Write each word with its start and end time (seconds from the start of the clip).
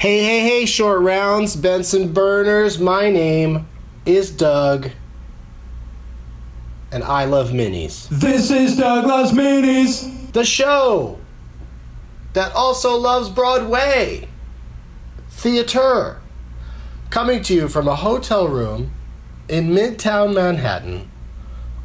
Hey, 0.00 0.22
hey, 0.22 0.40
hey, 0.48 0.64
short 0.64 1.00
rounds, 1.00 1.56
Benson 1.56 2.12
Burners. 2.12 2.78
My 2.78 3.10
name 3.10 3.66
is 4.06 4.30
Doug, 4.30 4.90
and 6.92 7.02
I 7.02 7.24
love 7.24 7.50
minis. 7.50 8.08
This 8.08 8.52
is 8.52 8.76
Doug 8.76 9.06
Loves 9.06 9.32
Minis. 9.32 10.32
The 10.32 10.44
show 10.44 11.18
that 12.34 12.52
also 12.52 12.96
loves 12.96 13.28
Broadway 13.28 14.28
theater. 15.30 16.20
Coming 17.10 17.42
to 17.42 17.54
you 17.54 17.66
from 17.66 17.88
a 17.88 17.96
hotel 17.96 18.46
room 18.46 18.92
in 19.48 19.70
Midtown 19.70 20.32
Manhattan 20.32 21.10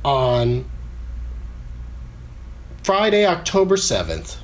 on 0.06 0.70
Friday, 2.84 3.26
October 3.26 3.76
7th, 3.76 4.38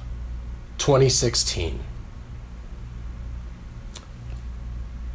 2016. 0.79 1.81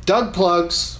Doug 0.04 0.34
plugs. 0.34 0.98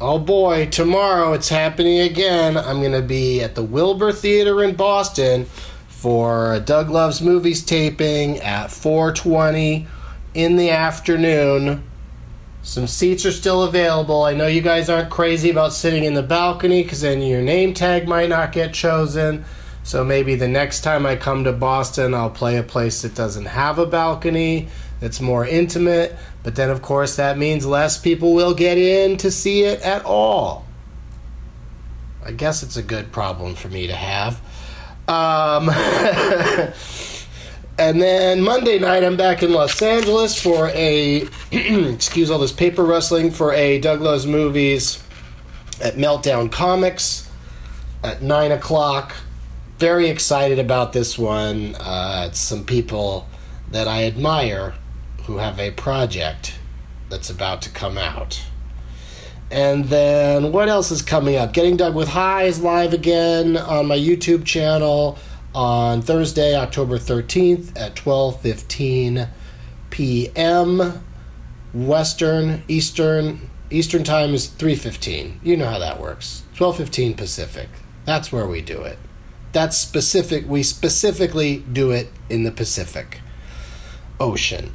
Oh 0.00 0.18
boy, 0.18 0.66
tomorrow 0.66 1.34
it's 1.34 1.50
happening 1.50 2.00
again. 2.00 2.56
I'm 2.56 2.80
going 2.80 2.90
to 2.92 3.02
be 3.02 3.40
at 3.42 3.54
the 3.54 3.62
Wilbur 3.62 4.10
Theater 4.10 4.64
in 4.64 4.74
Boston 4.74 5.44
for 5.88 6.58
Doug 6.60 6.90
Loves 6.90 7.20
Movies 7.22 7.62
taping 7.62 8.38
at 8.38 8.70
4:20 8.70 9.86
in 10.34 10.56
the 10.56 10.70
afternoon. 10.70 11.84
Some 12.62 12.88
seats 12.88 13.24
are 13.24 13.30
still 13.30 13.62
available. 13.62 14.24
I 14.24 14.34
know 14.34 14.48
you 14.48 14.62
guys 14.62 14.90
aren't 14.90 15.10
crazy 15.10 15.50
about 15.50 15.72
sitting 15.72 16.02
in 16.02 16.14
the 16.14 16.22
balcony 16.22 16.82
because 16.82 17.02
then 17.02 17.22
your 17.22 17.40
name 17.40 17.72
tag 17.72 18.08
might 18.08 18.30
not 18.30 18.50
get 18.50 18.74
chosen. 18.74 19.44
So 19.84 20.04
maybe 20.04 20.34
the 20.34 20.48
next 20.48 20.80
time 20.80 21.06
I 21.06 21.14
come 21.14 21.44
to 21.44 21.52
Boston, 21.52 22.14
I'll 22.14 22.30
play 22.30 22.56
a 22.56 22.62
place 22.62 23.02
that 23.02 23.14
doesn't 23.14 23.46
have 23.46 23.78
a 23.78 23.86
balcony, 23.86 24.68
that's 25.00 25.20
more 25.20 25.46
intimate. 25.46 26.16
But 26.42 26.56
then, 26.56 26.70
of 26.70 26.82
course, 26.82 27.16
that 27.16 27.38
means 27.38 27.66
less 27.66 27.98
people 27.98 28.34
will 28.34 28.54
get 28.54 28.78
in 28.78 29.16
to 29.18 29.30
see 29.30 29.64
it 29.64 29.80
at 29.82 30.04
all. 30.04 30.66
I 32.24 32.32
guess 32.32 32.62
it's 32.62 32.76
a 32.76 32.82
good 32.82 33.12
problem 33.12 33.54
for 33.54 33.68
me 33.68 33.86
to 33.86 33.94
have. 33.94 34.40
Um, 35.08 35.70
and 37.78 38.00
then 38.00 38.42
Monday 38.42 38.78
night, 38.78 39.02
I'm 39.02 39.16
back 39.16 39.42
in 39.42 39.52
Los 39.52 39.80
Angeles 39.82 40.40
for 40.40 40.68
a, 40.68 41.26
excuse 41.50 42.30
all 42.30 42.38
this 42.38 42.52
paper 42.52 42.84
rustling, 42.84 43.30
for 43.30 43.52
a 43.52 43.80
Doug 43.80 44.00
Loves 44.00 44.26
Movies 44.26 45.02
at 45.80 45.94
Meltdown 45.94 46.52
Comics 46.52 47.28
at 48.04 48.22
9 48.22 48.52
o'clock. 48.52 49.14
Very 49.78 50.08
excited 50.08 50.58
about 50.58 50.92
this 50.92 51.18
one. 51.18 51.74
Uh, 51.76 52.26
it's 52.28 52.38
some 52.38 52.64
people 52.64 53.26
that 53.70 53.88
I 53.88 54.04
admire 54.04 54.74
who 55.24 55.38
have 55.38 55.58
a 55.58 55.70
project 55.70 56.54
that's 57.08 57.30
about 57.30 57.62
to 57.62 57.70
come 57.70 57.98
out. 57.98 58.42
And 59.50 59.86
then 59.86 60.52
what 60.52 60.68
else 60.68 60.90
is 60.90 61.02
coming 61.02 61.36
up? 61.36 61.52
Getting 61.52 61.76
Doug 61.76 61.94
with 61.94 62.08
Highs 62.08 62.60
live 62.60 62.92
again 62.92 63.56
on 63.56 63.86
my 63.86 63.98
YouTube 63.98 64.44
channel 64.44 65.18
on 65.54 66.02
Thursday, 66.02 66.54
October 66.54 66.98
13th 66.98 67.76
at 67.76 67.96
12:15 67.96 69.28
p.m. 69.90 71.02
Western, 71.74 72.62
Eastern, 72.68 73.50
Eastern 73.70 74.04
time 74.04 74.34
is 74.34 74.48
3:15. 74.48 75.40
You 75.42 75.56
know 75.56 75.68
how 75.68 75.80
that 75.80 76.00
works. 76.00 76.44
12:15 76.54 77.16
Pacific. 77.16 77.68
That's 78.04 78.30
where 78.30 78.46
we 78.46 78.60
do 78.60 78.82
it. 78.82 78.98
That's 79.52 79.76
specific. 79.76 80.48
We 80.48 80.62
specifically 80.62 81.64
do 81.72 81.90
it 81.90 82.12
in 82.28 82.44
the 82.44 82.52
Pacific 82.52 83.20
Ocean. 84.20 84.72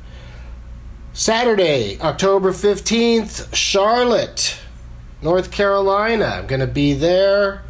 Saturday, 1.17 1.97
October 2.02 2.52
15th, 2.52 3.55
Charlotte, 3.55 4.59
North 5.21 5.49
Carolina. 5.49 6.25
I'm 6.25 6.45
going 6.45 6.59
to 6.59 6.67
be 6.67 6.91
there 6.91 7.63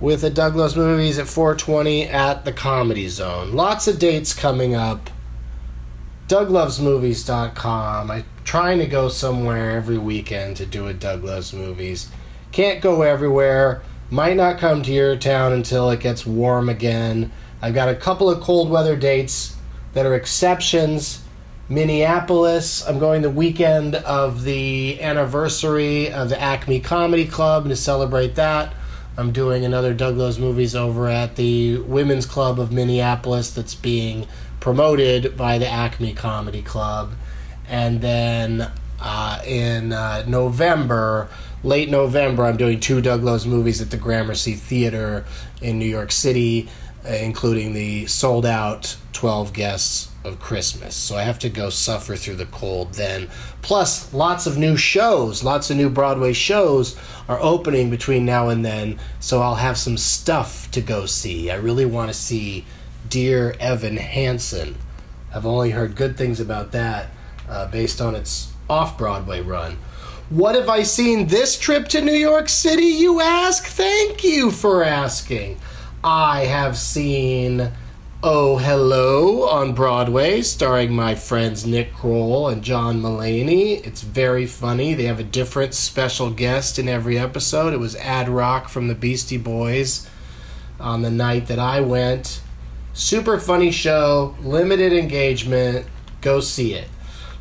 with 0.00 0.22
the 0.22 0.30
Doug 0.30 0.56
Loves 0.56 0.74
Movies 0.74 1.16
at 1.16 1.28
420 1.28 2.08
at 2.08 2.44
the 2.44 2.52
Comedy 2.52 3.06
Zone. 3.06 3.52
Lots 3.52 3.86
of 3.86 4.00
dates 4.00 4.34
coming 4.34 4.74
up. 4.74 5.08
DougLovesMovies.com. 6.26 8.10
I'm 8.10 8.24
trying 8.42 8.80
to 8.80 8.86
go 8.86 9.08
somewhere 9.08 9.70
every 9.70 9.98
weekend 9.98 10.56
to 10.56 10.66
do 10.66 10.88
a 10.88 10.92
Doug 10.92 11.22
Loves 11.22 11.52
Movies. 11.52 12.10
Can't 12.50 12.82
go 12.82 13.02
everywhere. 13.02 13.82
Might 14.10 14.36
not 14.36 14.58
come 14.58 14.82
to 14.82 14.90
your 14.90 15.14
town 15.14 15.52
until 15.52 15.92
it 15.92 16.00
gets 16.00 16.26
warm 16.26 16.68
again. 16.68 17.30
I've 17.62 17.74
got 17.74 17.88
a 17.88 17.94
couple 17.94 18.28
of 18.28 18.40
cold 18.40 18.68
weather 18.68 18.96
dates 18.96 19.54
that 19.92 20.06
are 20.06 20.16
exceptions. 20.16 21.19
Minneapolis, 21.70 22.84
I'm 22.84 22.98
going 22.98 23.22
the 23.22 23.30
weekend 23.30 23.94
of 23.94 24.42
the 24.42 25.00
anniversary 25.00 26.10
of 26.10 26.28
the 26.28 26.40
Acme 26.40 26.80
Comedy 26.80 27.24
Club 27.24 27.68
to 27.68 27.76
celebrate 27.76 28.34
that. 28.34 28.74
I'm 29.16 29.30
doing 29.30 29.64
another 29.64 29.94
Doug 29.94 30.16
Loves 30.16 30.36
Movies 30.36 30.74
over 30.74 31.06
at 31.06 31.36
the 31.36 31.78
Women's 31.78 32.26
Club 32.26 32.58
of 32.58 32.72
Minneapolis 32.72 33.52
that's 33.52 33.76
being 33.76 34.26
promoted 34.58 35.36
by 35.36 35.58
the 35.58 35.68
Acme 35.68 36.12
Comedy 36.12 36.60
Club. 36.60 37.12
And 37.68 38.00
then 38.00 38.68
uh, 39.00 39.40
in 39.46 39.92
uh, 39.92 40.24
November, 40.26 41.28
late 41.62 41.88
November, 41.88 42.46
I'm 42.46 42.56
doing 42.56 42.80
two 42.80 43.00
Doug 43.00 43.22
Loves 43.22 43.46
movies 43.46 43.80
at 43.80 43.92
the 43.92 43.96
Gramercy 43.96 44.54
Theater 44.54 45.24
in 45.62 45.78
New 45.78 45.86
York 45.86 46.10
City, 46.10 46.68
uh, 47.08 47.10
including 47.10 47.74
the 47.74 48.06
sold 48.06 48.44
out 48.44 48.96
12 49.12 49.52
guests 49.52 50.09
of 50.24 50.38
Christmas. 50.38 50.94
So 50.94 51.16
I 51.16 51.22
have 51.22 51.38
to 51.40 51.48
go 51.48 51.70
suffer 51.70 52.16
through 52.16 52.36
the 52.36 52.46
cold 52.46 52.94
then. 52.94 53.28
Plus, 53.62 54.12
lots 54.12 54.46
of 54.46 54.58
new 54.58 54.76
shows, 54.76 55.42
lots 55.42 55.70
of 55.70 55.76
new 55.76 55.88
Broadway 55.88 56.32
shows 56.32 56.96
are 57.28 57.38
opening 57.40 57.90
between 57.90 58.24
now 58.24 58.48
and 58.48 58.64
then. 58.64 58.98
So 59.18 59.40
I'll 59.40 59.56
have 59.56 59.78
some 59.78 59.96
stuff 59.96 60.70
to 60.72 60.80
go 60.80 61.06
see. 61.06 61.50
I 61.50 61.56
really 61.56 61.86
want 61.86 62.10
to 62.10 62.14
see 62.14 62.64
Dear 63.08 63.56
Evan 63.58 63.96
Hansen. 63.96 64.76
I've 65.34 65.46
only 65.46 65.70
heard 65.70 65.96
good 65.96 66.16
things 66.16 66.40
about 66.40 66.72
that 66.72 67.08
uh, 67.48 67.68
based 67.68 68.00
on 68.00 68.14
its 68.14 68.52
off 68.68 68.98
Broadway 68.98 69.40
run. 69.40 69.78
What 70.28 70.54
have 70.54 70.68
I 70.68 70.84
seen 70.84 71.26
this 71.26 71.58
trip 71.58 71.88
to 71.88 72.00
New 72.00 72.14
York 72.14 72.48
City, 72.48 72.84
you 72.84 73.20
ask? 73.20 73.64
Thank 73.64 74.22
you 74.22 74.52
for 74.52 74.84
asking. 74.84 75.58
I 76.04 76.44
have 76.44 76.78
seen 76.78 77.72
Oh 78.22 78.58
Hello 78.58 79.48
on 79.48 79.72
Broadway, 79.72 80.42
starring 80.42 80.92
my 80.92 81.14
friends 81.14 81.64
Nick 81.64 81.94
Kroll 81.94 82.48
and 82.48 82.62
John 82.62 83.00
Mulaney. 83.00 83.82
It's 83.86 84.02
very 84.02 84.44
funny. 84.44 84.92
They 84.92 85.04
have 85.04 85.20
a 85.20 85.24
different 85.24 85.72
special 85.72 86.30
guest 86.30 86.78
in 86.78 86.86
every 86.86 87.18
episode. 87.18 87.72
It 87.72 87.80
was 87.80 87.96
Ad 87.96 88.28
Rock 88.28 88.68
from 88.68 88.88
the 88.88 88.94
Beastie 88.94 89.38
Boys 89.38 90.06
on 90.78 91.00
the 91.00 91.10
night 91.10 91.46
that 91.46 91.58
I 91.58 91.80
went. 91.80 92.42
Super 92.92 93.38
funny 93.38 93.70
show, 93.70 94.36
limited 94.42 94.92
engagement. 94.92 95.86
Go 96.20 96.40
see 96.40 96.74
it. 96.74 96.88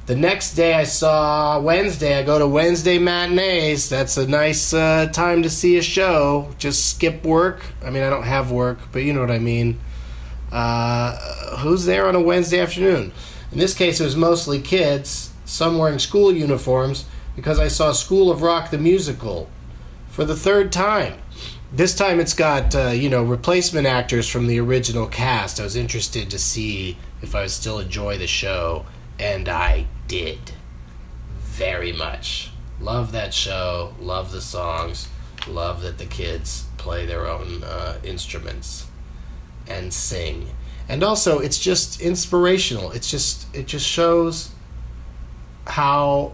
The 0.06 0.16
next 0.16 0.54
day 0.54 0.76
I 0.76 0.86
saw 0.86 1.60
Wednesday. 1.60 2.18
I 2.18 2.24
go 2.24 2.40
to 2.40 2.48
Wednesday 2.48 3.00
matinees. 3.00 3.90
That's 3.90 4.16
a 4.16 4.26
nice 4.26 4.74
uh, 4.74 5.08
time 5.12 5.44
to 5.44 5.50
see 5.50 5.78
a 5.78 5.82
show. 5.82 6.56
Just 6.58 6.90
skip 6.90 7.26
work. 7.26 7.66
I 7.84 7.90
mean, 7.90 8.04
I 8.04 8.10
don't 8.10 8.24
have 8.24 8.50
work, 8.50 8.80
but 8.94 9.04
you 9.04 9.12
know 9.12 9.20
what 9.20 9.30
I 9.30 9.40
mean. 9.40 9.78
Uh, 10.52 11.58
who's 11.58 11.86
there 11.86 12.08
on 12.08 12.16
a 12.16 12.22
Wednesday 12.22 12.60
afternoon? 12.60 13.12
In 13.52 13.60
this 13.60 13.74
case, 13.74 14.00
it 14.00 14.06
was 14.06 14.16
mostly 14.16 14.62
kids, 14.62 15.32
some 15.46 15.78
wearing 15.78 16.00
school 16.00 16.32
uniforms, 16.32 17.06
because 17.36 17.60
I 17.60 17.68
saw 17.68 17.92
School 17.92 18.32
of 18.32 18.42
Rock 18.42 18.70
the 18.70 18.78
musical 18.78 19.50
for 20.10 20.26
the 20.26 20.36
third 20.36 20.72
time. 20.72 21.20
This 21.72 21.96
time 21.96 22.20
it's 22.20 22.34
got, 22.34 22.76
uh, 22.76 22.90
you 22.90 23.10
know, 23.10 23.24
replacement 23.24 23.86
actors 23.86 24.28
from 24.28 24.48
the 24.48 24.60
original 24.60 25.08
cast. 25.08 25.60
I 25.60 25.64
was 25.64 25.76
interested 25.76 26.30
to 26.32 26.40
see 26.40 26.98
if 27.22 27.36
I 27.36 27.42
would 27.42 27.52
still 27.52 27.80
enjoy 27.80 28.18
the 28.18 28.28
show, 28.28 28.86
and 29.20 29.48
I 29.48 29.86
did. 30.08 30.52
Very 31.42 31.92
much. 31.92 32.52
Love 32.80 33.12
that 33.12 33.34
show, 33.34 33.94
love 34.00 34.32
the 34.32 34.42
songs, 34.42 35.10
love 35.48 35.82
that 35.82 35.98
the 35.98 36.06
kids 36.06 36.66
play 36.78 37.06
their 37.06 37.28
own 37.28 37.64
uh, 37.64 38.00
instruments 38.04 38.89
and 39.70 39.94
sing. 39.94 40.50
And 40.88 41.04
also 41.04 41.40
it's 41.40 41.60
just 41.60 42.02
inspirational. 42.02 42.92
It's 42.92 43.10
just 43.10 43.54
it 43.56 43.68
just 43.68 43.88
shows 43.88 44.52
how 45.68 46.34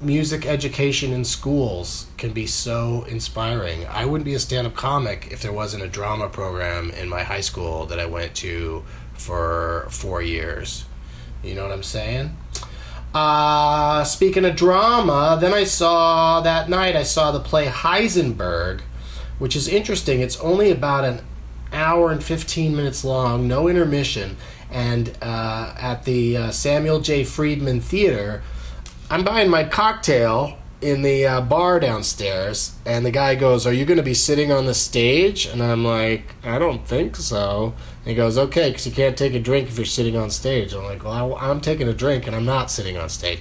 music 0.00 0.46
education 0.46 1.12
in 1.12 1.24
schools 1.24 2.06
can 2.16 2.32
be 2.32 2.46
so 2.46 3.04
inspiring. 3.06 3.86
I 3.86 4.06
wouldn't 4.06 4.24
be 4.24 4.32
a 4.32 4.38
stand-up 4.38 4.74
comic 4.74 5.28
if 5.30 5.42
there 5.42 5.52
wasn't 5.52 5.82
a 5.82 5.88
drama 5.88 6.30
program 6.30 6.90
in 6.90 7.08
my 7.08 7.22
high 7.22 7.42
school 7.42 7.84
that 7.86 8.00
I 8.00 8.06
went 8.06 8.34
to 8.36 8.82
for 9.12 9.86
4 9.90 10.22
years. 10.22 10.86
You 11.42 11.54
know 11.54 11.64
what 11.64 11.72
I'm 11.72 11.82
saying? 11.82 12.34
Uh, 13.12 14.04
speaking 14.04 14.44
of 14.44 14.56
drama, 14.56 15.36
then 15.40 15.52
I 15.52 15.64
saw 15.64 16.40
that 16.40 16.70
night 16.70 16.96
I 16.96 17.02
saw 17.02 17.32
the 17.32 17.40
play 17.40 17.66
Heisenberg, 17.66 18.80
which 19.38 19.56
is 19.56 19.68
interesting. 19.68 20.20
It's 20.20 20.38
only 20.40 20.70
about 20.70 21.04
an 21.04 21.20
hour 21.72 22.10
and 22.10 22.22
15 22.22 22.74
minutes 22.74 23.04
long, 23.04 23.48
no 23.48 23.68
intermission, 23.68 24.36
and 24.70 25.16
uh, 25.20 25.74
at 25.78 26.04
the 26.04 26.36
uh, 26.36 26.50
Samuel 26.50 27.00
J. 27.00 27.24
Friedman 27.24 27.80
Theater, 27.80 28.42
I'm 29.10 29.24
buying 29.24 29.50
my 29.50 29.64
cocktail 29.64 30.58
in 30.80 31.02
the 31.02 31.26
uh, 31.26 31.40
bar 31.42 31.78
downstairs, 31.78 32.74
and 32.86 33.04
the 33.04 33.10
guy 33.10 33.34
goes, 33.34 33.66
"Are 33.66 33.72
you 33.72 33.84
going 33.84 33.98
to 33.98 34.02
be 34.02 34.14
sitting 34.14 34.50
on 34.50 34.66
the 34.66 34.74
stage?" 34.74 35.46
And 35.46 35.62
I'm 35.62 35.84
like, 35.84 36.34
"I 36.42 36.58
don't 36.58 36.86
think 36.86 37.16
so." 37.16 37.74
And 38.00 38.08
he 38.08 38.14
goes, 38.14 38.38
"Okay, 38.38 38.70
because 38.70 38.86
you 38.86 38.92
can't 38.92 39.16
take 39.16 39.34
a 39.34 39.40
drink 39.40 39.68
if 39.68 39.76
you're 39.76 39.84
sitting 39.84 40.16
on 40.16 40.30
stage." 40.30 40.72
I'm 40.72 40.84
like, 40.84 41.04
"Well, 41.04 41.34
I, 41.34 41.50
I'm 41.50 41.60
taking 41.60 41.88
a 41.88 41.92
drink, 41.92 42.26
and 42.26 42.34
I'm 42.34 42.46
not 42.46 42.70
sitting 42.70 42.96
on 42.96 43.08
stage." 43.08 43.40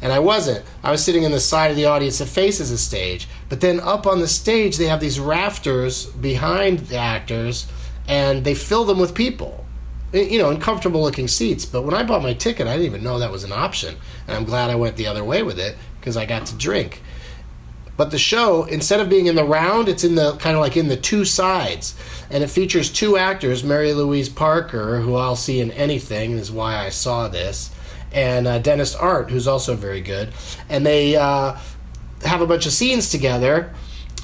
And 0.00 0.12
I 0.12 0.18
wasn't. 0.18 0.64
I 0.82 0.90
was 0.90 1.04
sitting 1.04 1.24
in 1.24 1.32
the 1.32 1.40
side 1.40 1.70
of 1.70 1.76
the 1.76 1.86
audience 1.86 2.18
that 2.18 2.28
faces 2.28 2.70
the 2.70 2.78
stage. 2.78 3.28
But 3.48 3.60
then 3.60 3.80
up 3.80 4.06
on 4.06 4.20
the 4.20 4.28
stage, 4.28 4.76
they 4.76 4.86
have 4.86 5.00
these 5.00 5.18
rafters 5.18 6.06
behind 6.06 6.80
the 6.80 6.96
actors, 6.96 7.66
and 8.06 8.44
they 8.44 8.54
fill 8.54 8.84
them 8.84 8.98
with 8.98 9.14
people 9.14 9.66
you 10.12 10.38
know, 10.38 10.50
in 10.50 10.58
comfortable 10.58 11.02
looking 11.02 11.28
seats. 11.28 11.66
But 11.66 11.82
when 11.82 11.94
I 11.94 12.02
bought 12.02 12.22
my 12.22 12.32
ticket, 12.32 12.66
I 12.66 12.72
didn't 12.72 12.86
even 12.86 13.02
know 13.02 13.18
that 13.18 13.30
was 13.30 13.44
an 13.44 13.52
option. 13.52 13.96
And 14.26 14.36
I'm 14.36 14.44
glad 14.44 14.70
I 14.70 14.74
went 14.74 14.96
the 14.96 15.06
other 15.06 15.22
way 15.22 15.42
with 15.42 15.58
it 15.58 15.76
because 16.00 16.16
I 16.16 16.26
got 16.26 16.46
to 16.46 16.56
drink. 16.56 17.02
But 17.98 18.12
the 18.12 18.18
show, 18.18 18.62
instead 18.62 19.00
of 19.00 19.08
being 19.08 19.26
in 19.26 19.34
the 19.34 19.44
round, 19.44 19.88
it's 19.88 20.04
in 20.04 20.14
the 20.14 20.36
kind 20.36 20.54
of 20.54 20.62
like 20.62 20.76
in 20.76 20.86
the 20.86 20.96
two 20.96 21.24
sides. 21.24 21.96
And 22.30 22.44
it 22.44 22.48
features 22.48 22.90
two 22.90 23.16
actors, 23.16 23.64
Mary 23.64 23.92
Louise 23.92 24.28
Parker, 24.28 25.00
who 25.00 25.16
I'll 25.16 25.34
see 25.34 25.60
in 25.60 25.72
anything, 25.72 26.32
is 26.32 26.52
why 26.52 26.76
I 26.76 26.90
saw 26.90 27.26
this, 27.26 27.72
and 28.12 28.46
uh, 28.46 28.60
Denis 28.60 28.94
Arndt, 28.94 29.30
who's 29.30 29.48
also 29.48 29.74
very 29.74 30.00
good. 30.00 30.32
And 30.68 30.86
they 30.86 31.16
uh, 31.16 31.58
have 32.24 32.40
a 32.40 32.46
bunch 32.46 32.66
of 32.66 32.72
scenes 32.72 33.10
together, 33.10 33.74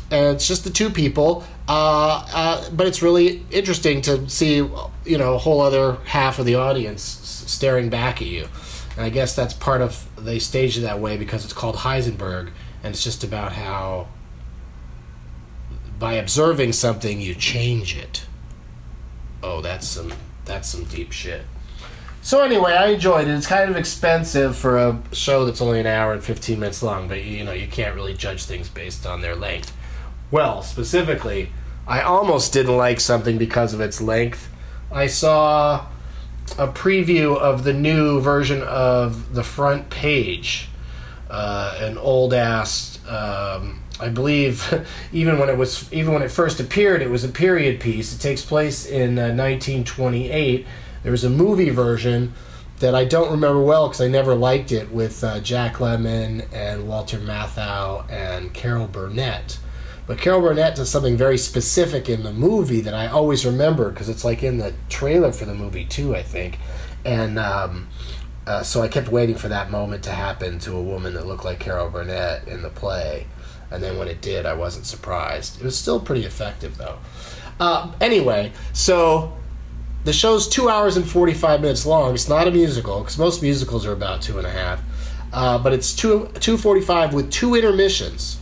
and 0.09 0.37
it's 0.37 0.47
just 0.47 0.63
the 0.63 0.71
two 0.71 0.89
people. 0.89 1.45
Uh, 1.67 2.25
uh 2.33 2.71
but 2.71 2.87
it's 2.87 3.03
really 3.03 3.43
interesting 3.51 4.03
to 4.03 4.29
see, 4.29 4.57
you 4.57 5.19
know, 5.19 5.35
a 5.35 5.39
whole 5.39 5.61
other 5.61 5.95
half 6.05 6.39
of 6.39 6.47
the 6.47 6.55
audience 6.55 7.03
staring 7.03 7.89
back 7.89 8.23
at 8.23 8.29
you. 8.29 8.47
And 8.97 9.05
I 9.05 9.09
guess 9.09 9.35
that's 9.35 9.55
part 9.55 9.81
of 9.81 10.09
they 10.17 10.39
staged 10.39 10.79
it 10.79 10.83
that 10.83 11.01
way 11.01 11.17
because 11.17 11.45
it's 11.45 11.53
called 11.53 11.77
Heisenberg, 11.77 12.51
and 12.83 12.95
it's 12.95 13.03
just 13.03 13.25
about 13.25 13.53
how 13.53 14.09
by 15.99 16.15
observing 16.15 16.73
something 16.73 17.21
you 17.21 17.35
change 17.35 17.97
it. 17.97 18.27
Oh, 19.43 19.61
that's 19.61 19.87
some 19.87 20.13
that's 20.45 20.69
some 20.69 20.85
deep 20.85 21.13
shit. 21.13 21.43
So 22.23 22.41
anyway, 22.41 22.73
I 22.73 22.87
enjoyed 22.87 23.29
it. 23.29 23.33
It's 23.33 23.47
kind 23.47 23.71
of 23.71 23.77
expensive 23.77 24.57
for 24.57 24.79
a 24.79 24.99
show 25.13 25.45
that's 25.45 25.61
only 25.61 25.81
an 25.81 25.87
hour 25.87 26.15
and 26.15 26.25
15 26.25 26.59
minutes 26.59 26.83
long, 26.83 27.07
but 27.07 27.23
you 27.23 27.45
know, 27.45 27.53
you 27.53 27.67
can't 27.67 27.95
really 27.95 28.15
judge 28.15 28.45
things 28.45 28.69
based 28.69 29.07
on 29.07 29.21
their 29.21 29.37
length. 29.37 29.77
Well, 30.31 30.63
specifically, 30.63 31.51
I 31.87 32.01
almost 32.01 32.53
didn't 32.53 32.77
like 32.77 33.01
something 33.01 33.37
because 33.37 33.75
of 33.75 33.81
its 33.81 34.01
length. 34.01 34.51
I 34.91 35.07
saw 35.07 35.87
a 36.59 36.69
preview 36.69 37.37
of 37.37 37.65
the 37.65 37.73
new 37.73 38.21
version 38.21 38.63
of 38.63 39.35
the 39.35 39.43
front 39.43 39.91
page, 39.91 40.69
uh, 41.31 41.79
an 41.81 41.99
old 41.99 42.33
ass. 42.33 42.99
Um, 43.09 43.83
I 44.01 44.09
believe 44.09 44.85
even 45.13 45.39
when 45.39 45.49
it 45.49 45.57
was 45.57 45.93
even 45.93 46.13
when 46.13 46.23
it 46.23 46.31
first 46.31 46.61
appeared, 46.61 47.03
it 47.03 47.11
was 47.11 47.25
a 47.25 47.29
period 47.29 47.81
piece. 47.81 48.15
It 48.15 48.21
takes 48.21 48.45
place 48.45 48.87
in 48.87 49.19
uh, 49.19 49.35
1928. 49.35 50.67
There 51.03 51.13
was 51.13 51.25
a 51.25 51.31
movie 51.31 51.71
version 51.71 52.33
that 52.79 52.95
I 52.95 53.05
don't 53.05 53.31
remember 53.31 53.61
well 53.63 53.89
because 53.89 54.01
I 54.01 54.09
never 54.09 54.35
liked 54.35 54.73
it 54.73 54.91
with 54.91 55.23
uh, 55.23 55.41
Jack 55.41 55.75
Lemmon 55.75 56.47
and 56.53 56.89
Walter 56.89 57.19
Matthau 57.19 58.11
and 58.11 58.53
Carol 58.53 58.89
Burnett. 58.89 59.59
But 60.07 60.19
Carol 60.19 60.43
Burnett 60.43 60.77
does 60.77 60.91
something 60.91 61.17
very 61.17 61.39
specific 61.39 62.09
in 62.09 62.23
the 62.23 62.33
movie 62.33 62.83
that 62.83 62.93
I 62.93 63.07
always 63.07 63.47
remember 63.47 63.91
because 63.91 64.09
it's 64.09 64.25
like 64.25 64.43
in 64.43 64.59
the 64.59 64.75
trailer 64.91 65.33
for 65.33 65.47
the 65.47 65.55
movie 65.55 65.87
too, 65.87 66.15
I 66.15 66.23
think. 66.23 66.59
And 67.05 67.39
um, 67.39 67.89
uh, 68.47 68.63
so 68.63 68.83
I 68.83 68.89
kept 68.89 69.09
waiting 69.09 69.37
for 69.37 69.49
that 69.49 69.71
moment 69.71 70.05
to 70.05 70.11
happen 70.11 70.59
to 70.61 70.77
a 70.77 70.83
woman 70.83 71.15
that 71.15 71.27
looked 71.27 71.45
like 71.45 71.59
Carol 71.59 71.89
Burnett 71.89 72.47
in 72.47 72.61
the 72.61 72.69
play. 72.69 73.27
And 73.71 73.83
then 73.83 73.99
when 73.99 74.09
it 74.09 74.21
did, 74.21 74.45
I 74.45 74.53
wasn't 74.55 74.85
surprised. 74.85 75.59
It 75.59 75.65
was 75.65 75.77
still 75.77 76.01
pretty 76.01 76.25
effective 76.25 76.77
though. 76.77 76.99
Uh, 77.59 77.93
anyway, 78.01 78.53
so 78.75 79.33
the 80.05 80.13
show's 80.13 80.47
two 80.47 80.69
hours 80.69 80.99
and 80.99 81.09
45 81.09 81.63
minutes 81.63 81.87
long. 81.87 82.13
It's 82.13 82.29
not 82.29 82.47
a 82.47 82.51
musical 82.51 83.01
because 83.01 83.17
most 83.17 83.41
musicals 83.41 83.87
are 83.87 83.93
about 83.93 84.21
two 84.21 84.37
and 84.37 84.47
a 84.47 84.51
half. 84.51 84.83
Uh, 85.33 85.59
but 85.59 85.73
it's 85.73 85.95
two 85.95 86.29
245 86.41 87.15
with 87.15 87.31
two 87.31 87.55
intermissions 87.55 88.39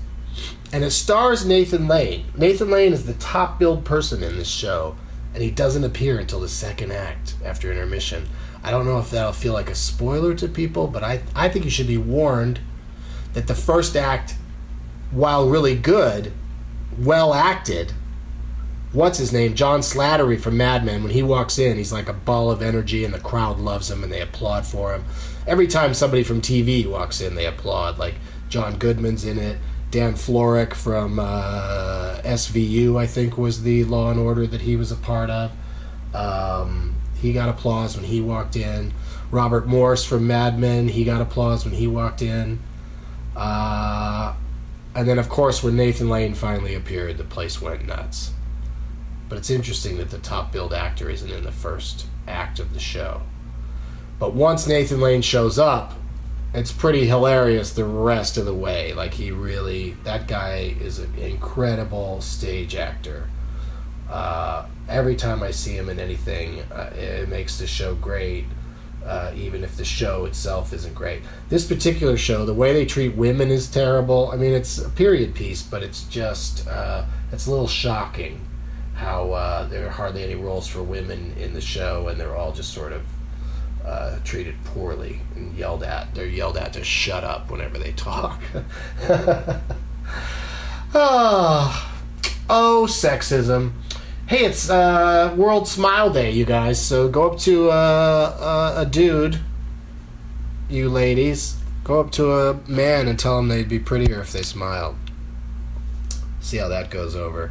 and 0.73 0.83
it 0.83 0.91
stars 0.91 1.45
Nathan 1.45 1.87
Lane. 1.87 2.27
Nathan 2.35 2.71
Lane 2.71 2.95
is 2.95 3.05
the 3.05 3.15
top 3.15 3.59
billed 3.59 3.85
person 3.85 4.23
in 4.23 4.39
this 4.39 4.49
show, 4.49 4.97
and 5.35 5.43
he 5.43 5.51
doesn't 5.51 5.85
appear 5.85 6.19
until 6.19 6.41
the 6.41 6.49
second 6.49 6.93
act 6.93 7.35
after 7.45 7.71
intermission. 7.71 8.27
I 8.65 8.71
don't 8.71 8.87
know 8.87 8.99
if 8.99 9.11
that'll 9.11 9.33
feel 9.33 9.53
like 9.53 9.69
a 9.69 9.75
spoiler 9.75 10.35
to 10.35 10.49
people, 10.49 10.87
but 10.87 11.05
I, 11.05 11.23
I 11.35 11.49
think 11.49 11.65
you 11.67 11.71
should 11.71 11.87
be 11.87 11.99
warned 11.99 12.61
that 13.35 13.49
the 13.49 13.55
first 13.55 13.97
act, 13.97 14.37
while 15.11 15.49
really 15.49 15.77
good, 15.77 16.33
well 16.99 17.35
acted, 17.35 17.93
what's 18.93 19.19
his 19.19 19.33
name? 19.33 19.55
John 19.55 19.81
Slattery 19.81 20.41
from 20.41 20.57
Mad 20.57 20.85
Men, 20.85 21.03
when 21.03 21.13
he 21.13 21.23
walks 21.23 21.59
in, 21.59 21.77
he's 21.77 21.93
like 21.93 22.09
a 22.09 22.15
ball 22.15 22.51
of 22.51 22.63
energy, 22.63 23.05
and 23.05 23.13
the 23.13 23.21
crowd 23.21 23.59
loves 23.59 23.91
him 23.91 24.03
and 24.03 24.13
they 24.13 24.21
applaud 24.21 24.65
for 24.65 24.95
him. 24.95 25.05
Every 25.47 25.67
time 25.67 25.93
somebody 25.93 26.23
from 26.23 26.41
TV 26.41 26.87
walks 26.89 27.21
in, 27.21 27.35
they 27.35 27.47
applaud. 27.47 27.99
Like 27.99 28.15
John 28.49 28.79
Goodman's 28.79 29.25
in 29.25 29.39
it. 29.39 29.59
Dan 29.93 30.15
Florek 30.15 30.73
from 30.73 31.19
uh, 31.19 32.19
SVU, 32.25 32.99
I 32.99 33.06
think, 33.06 33.37
was 33.37 33.62
the 33.62 33.85
Law 33.85 34.11
and 34.11 34.19
Order 34.19 34.47
that 34.47 34.62
he 34.62 34.75
was 34.75 34.91
a 34.91 34.97
part 34.97 35.29
of. 35.29 35.53
Um, 36.15 36.97
he 37.21 37.35
got 37.35 37.50
applause 37.50 37.94
when 37.94 38.06
he 38.06 38.23
walked 38.23 38.56
in. 38.56 38.94
Robert 39.31 39.67
Morse 39.67 40.03
from 40.03 40.27
Mad 40.27 40.59
Men, 40.59 40.89
he 40.89 41.05
got 41.05 41.21
applause 41.21 41.67
when 41.67 41.75
he 41.75 41.87
walked 41.87 42.23
in. 42.23 42.61
Uh, 43.37 44.35
and 44.94 45.06
then, 45.06 45.19
of 45.19 45.29
course, 45.29 45.62
when 45.62 45.77
Nathan 45.77 46.09
Lane 46.09 46.33
finally 46.33 46.75
appeared, 46.75 47.19
the 47.19 47.25
place 47.25 47.61
went 47.61 47.87
nuts. 47.87 48.33
But 49.29 49.37
it's 49.37 49.50
interesting 49.50 49.99
that 49.99 50.11
the 50.11 50.19
top 50.19 50.53
billed 50.53 50.73
actor 50.73 51.11
isn't 51.11 51.31
in 51.31 51.45
the 51.45 51.53
first 51.53 52.06
act 52.27 52.59
of 52.59 52.73
the 52.73 52.81
show. 52.81 53.23
But 54.19 54.33
once 54.33 54.67
Nathan 54.67 55.03
Lane 55.03 55.21
shows 55.21 55.59
up, 55.59 55.93
it's 56.54 56.72
pretty 56.72 57.06
hilarious 57.06 57.72
the 57.72 57.84
rest 57.84 58.37
of 58.37 58.44
the 58.44 58.54
way. 58.54 58.93
Like 58.93 59.14
he 59.14 59.31
really, 59.31 59.93
that 60.04 60.28
guy 60.28 60.76
is 60.81 60.99
an 60.99 61.14
incredible 61.14 62.20
stage 62.20 62.75
actor. 62.75 63.28
Uh, 64.10 64.66
every 64.88 65.16
time 65.16 65.43
I 65.43 65.50
see 65.50 65.72
him 65.72 65.88
in 65.88 65.99
anything, 65.99 66.60
uh, 66.70 66.93
it 66.94 67.28
makes 67.28 67.58
the 67.58 67.66
show 67.66 67.94
great. 67.94 68.44
Uh, 69.04 69.32
even 69.34 69.64
if 69.64 69.76
the 69.76 69.84
show 69.84 70.26
itself 70.26 70.72
isn't 70.72 70.94
great. 70.94 71.22
This 71.49 71.66
particular 71.66 72.16
show, 72.16 72.46
the 72.46 72.54
way 72.54 72.72
they 72.72 72.87
treat 72.87 73.16
women 73.16 73.50
is 73.50 73.68
terrible. 73.68 74.30
I 74.32 74.37
mean, 74.37 74.52
it's 74.52 74.78
a 74.78 74.88
period 74.88 75.35
piece, 75.35 75.61
but 75.61 75.82
it's 75.82 76.04
just 76.04 76.68
uh, 76.68 77.06
it's 77.32 77.49
a 77.49 77.50
little 77.50 77.66
shocking 77.66 78.47
how 78.94 79.32
uh, 79.32 79.66
there 79.66 79.87
are 79.87 79.90
hardly 79.90 80.23
any 80.23 80.37
roles 80.37 80.68
for 80.68 80.85
women 80.85 81.35
in 81.37 81.52
the 81.52 81.61
show, 81.61 82.06
and 82.06 82.21
they're 82.21 82.37
all 82.37 82.52
just 82.52 82.73
sort 82.73 82.92
of 82.92 83.02
uh, 83.85 84.19
treated 84.25 84.55
poorly 84.65 85.21
and 85.35 85.57
yelled 85.57 85.83
at. 85.83 86.15
They're 86.15 86.27
yelled 86.27 86.57
at 86.57 86.73
to 86.75 86.85
shut 86.85 87.25
up 87.25 87.51
whenever 87.51 87.79
they 87.79 87.93
talk. 87.93 88.41
oh, 90.95 91.93
oh, 92.51 92.87
sexism. 92.89 93.73
Hey, 94.27 94.45
it's 94.45 94.71
uh, 94.71 95.35
World 95.37 95.69
Smile 95.69 96.11
Day, 96.11 96.31
you 96.31 96.45
guys. 96.45 96.81
So 96.81 97.09
go 97.09 97.31
up 97.31 97.39
to 97.41 97.71
uh, 97.71 98.75
a 98.77 98.87
dude, 98.87 99.41
you 100.71 100.89
ladies. 100.89 101.57
Go 101.85 102.01
up 102.01 102.12
to 102.12 102.33
a 102.33 102.55
man 102.69 103.09
and 103.09 103.19
tell 103.19 103.39
him 103.39 103.49
they'd 103.49 103.69
be 103.69 103.81
prettier 103.81 104.21
if 104.21 104.33
they 104.33 104.43
smiled. 104.43 104.95
See 106.41 106.59
how 106.59 106.69
that 106.69 106.91
goes 106.91 107.17
over. 107.17 107.51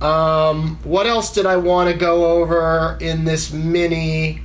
Um, 0.00 0.78
what 0.84 1.06
else 1.06 1.32
did 1.32 1.46
I 1.46 1.56
want 1.56 1.90
to 1.90 1.96
go 1.96 2.26
over 2.26 2.96
in 3.00 3.24
this 3.24 3.52
mini 3.52 4.43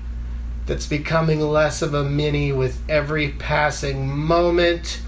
that's 0.70 0.86
becoming 0.86 1.42
less 1.42 1.82
of 1.82 1.96
a 1.96 2.04
mini 2.04 2.52
with 2.52 2.80
every 2.88 3.30
passing 3.30 4.08
moment. 4.08 5.02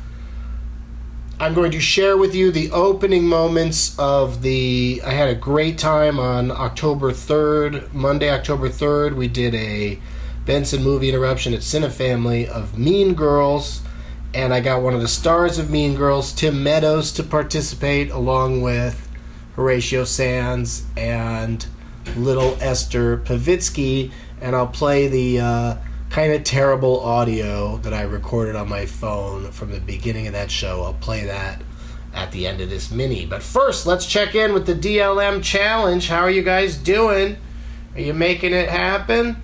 I'm 1.40 1.54
going 1.54 1.72
to 1.72 1.80
share 1.80 2.18
with 2.18 2.34
you 2.34 2.52
the 2.52 2.72
opening 2.72 3.26
moments 3.26 3.98
of 3.98 4.42
the. 4.42 5.02
I 5.06 5.12
had 5.12 5.30
a 5.30 5.36
great 5.36 5.78
time 5.78 6.20
on 6.20 6.52
October 6.52 7.12
3rd, 7.12 7.94
Monday, 7.94 8.30
October 8.30 8.70
3rd. 8.70 9.16
We 9.16 9.28
did 9.28 9.54
a 9.54 10.00
Benson 10.46 10.84
movie 10.84 11.10
interruption 11.10 11.54
at 11.54 11.60
Cinefamily 11.60 12.48
of 12.48 12.78
Mean 12.78 13.14
Girls, 13.14 13.82
and 14.34 14.54
I 14.54 14.62
got 14.62 14.82
one 14.82 14.96
of 14.96 15.02
the 15.02 15.08
stars 15.08 15.60
of 15.60 15.70
Mean 15.70 15.96
Girls, 15.96 16.34
Tim 16.34 16.64
Meadows, 16.64 17.12
to 17.14 17.24
participate 17.24 18.10
along 18.10 18.62
with 18.62 19.08
Horatio 19.56 20.06
Sanz 20.06 20.86
and 20.98 21.68
little 22.16 22.58
Esther 22.60 23.18
Povitsky 23.18 24.12
and 24.42 24.56
I'll 24.56 24.68
play 24.68 25.08
the 25.08 25.40
uh, 25.40 25.76
kind 26.10 26.34
of 26.34 26.44
terrible 26.44 27.00
audio 27.00 27.78
that 27.78 27.94
I 27.94 28.02
recorded 28.02 28.56
on 28.56 28.68
my 28.68 28.86
phone 28.86 29.52
from 29.52 29.72
the 29.72 29.80
beginning 29.80 30.28
of 30.28 30.34
that 30.34 30.52
show. 30.52 30.84
I'll 30.84 30.94
play 30.94 31.26
that 31.26 31.62
at 32.14 32.32
the 32.32 32.48
end 32.48 32.60
of 32.60 32.70
this 32.70 32.92
mini. 32.92 33.26
But 33.26 33.44
first, 33.44 33.86
let's 33.86 34.06
check 34.06 34.36
in 34.36 34.54
with 34.54 34.66
the 34.66 34.76
DLM 34.76 35.42
challenge. 35.44 36.10
How 36.10 36.22
are 36.22 36.30
you 36.30 36.44
guys 36.44 36.76
doing? 36.76 37.38
Are 37.96 38.02
you 38.02 38.14
making 38.14 38.54
it 38.54 38.70
happen? 38.70 39.42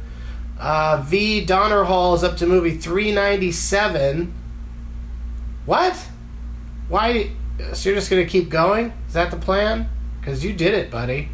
Uh, 0.60 1.04
v 1.06 1.46
Donner 1.46 1.84
Hall 1.84 2.16
is 2.16 2.24
up 2.24 2.38
to 2.38 2.48
movie 2.48 2.76
397. 2.76 4.34
What? 5.66 6.08
Why? 6.90 7.32
So 7.74 7.90
you're 7.90 7.98
just 7.98 8.10
gonna 8.10 8.26
keep 8.26 8.50
going? 8.50 8.94
Is 9.08 9.14
that 9.14 9.32
the 9.32 9.38
plan? 9.38 9.90
Because 10.20 10.44
you 10.44 10.54
did 10.54 10.74
it, 10.74 10.90
buddy. 10.90 11.30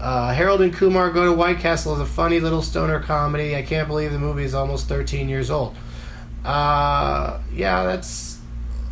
Uh, 0.00 0.32
Harold 0.32 0.62
and 0.62 0.72
Kumar 0.72 1.10
Go 1.10 1.26
to 1.26 1.32
White 1.32 1.58
Castle 1.58 1.94
is 1.94 2.00
a 2.00 2.06
funny 2.06 2.40
little 2.40 2.62
stoner 2.62 3.00
comedy. 3.00 3.54
I 3.54 3.62
can't 3.62 3.86
believe 3.86 4.12
the 4.12 4.18
movie 4.18 4.44
is 4.44 4.54
almost 4.54 4.88
13 4.88 5.28
years 5.28 5.50
old. 5.50 5.76
Uh, 6.42 7.38
yeah, 7.52 7.84
that's. 7.84 8.38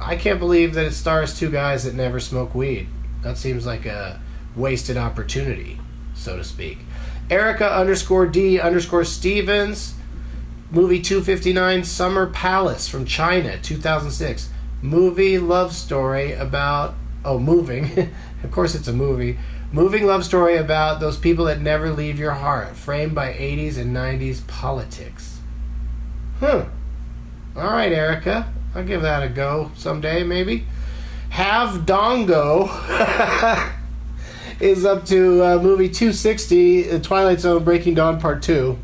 I 0.01 0.17
can't 0.17 0.39
believe 0.39 0.75
that 0.75 0.85
it 0.85 0.93
stars 0.93 1.39
two 1.39 1.51
guys 1.51 1.85
that 1.85 1.95
never 1.95 2.21
smoke 2.21 2.55
weed. 2.55 2.89
That 3.23 3.39
seems 3.39 3.65
like 3.65 3.87
a 3.87 4.21
wasted 4.55 4.99
opportunity, 4.99 5.81
so 6.15 6.37
to 6.37 6.45
speak. 6.45 6.79
Erica 7.31 7.75
underscore 7.75 8.27
D 8.27 8.61
underscore 8.61 9.05
Stevens, 9.05 9.95
movie 10.71 11.01
259, 11.01 11.85
Summer 11.85 12.27
Palace 12.27 12.87
from 12.87 13.07
China, 13.07 13.59
2006. 13.63 14.51
Movie 14.83 15.39
love 15.39 15.75
story 15.75 16.35
about. 16.35 16.95
Oh, 17.25 17.39
moving. 17.39 18.13
of 18.45 18.51
course, 18.51 18.75
it's 18.75 18.89
a 18.89 18.93
movie 18.93 19.39
Moving 19.71 20.07
love 20.07 20.25
story 20.25 20.57
about 20.57 20.99
those 20.99 21.19
people 21.19 21.45
that 21.45 21.61
never 21.61 21.91
leave 21.91 22.19
your 22.19 22.33
heart, 22.33 22.75
framed 22.75 23.15
by 23.15 23.35
80s 23.35 23.77
and 23.77 23.95
90s 23.95 24.47
politics. 24.47 25.41
Hmm. 26.41 26.63
All 27.55 27.73
right, 27.73 27.93
Erica. 27.93 28.53
I'll 28.75 28.85
give 28.85 29.03
that 29.03 29.23
a 29.23 29.29
go 29.29 29.71
someday, 29.77 30.25
maybe. 30.25 30.67
Have 31.31 31.85
Dongo 31.85 32.69
is 34.61 34.87
up 34.87 35.05
to 35.07 35.45
uh, 35.45 35.59
movie 35.59 35.91
260, 35.91 36.83
The 36.85 37.01
Twilight 37.01 37.41
Zone 37.41 37.63
Breaking 37.63 37.95
Dawn 37.95 38.19
Part 38.19 38.43
2. 38.43 38.79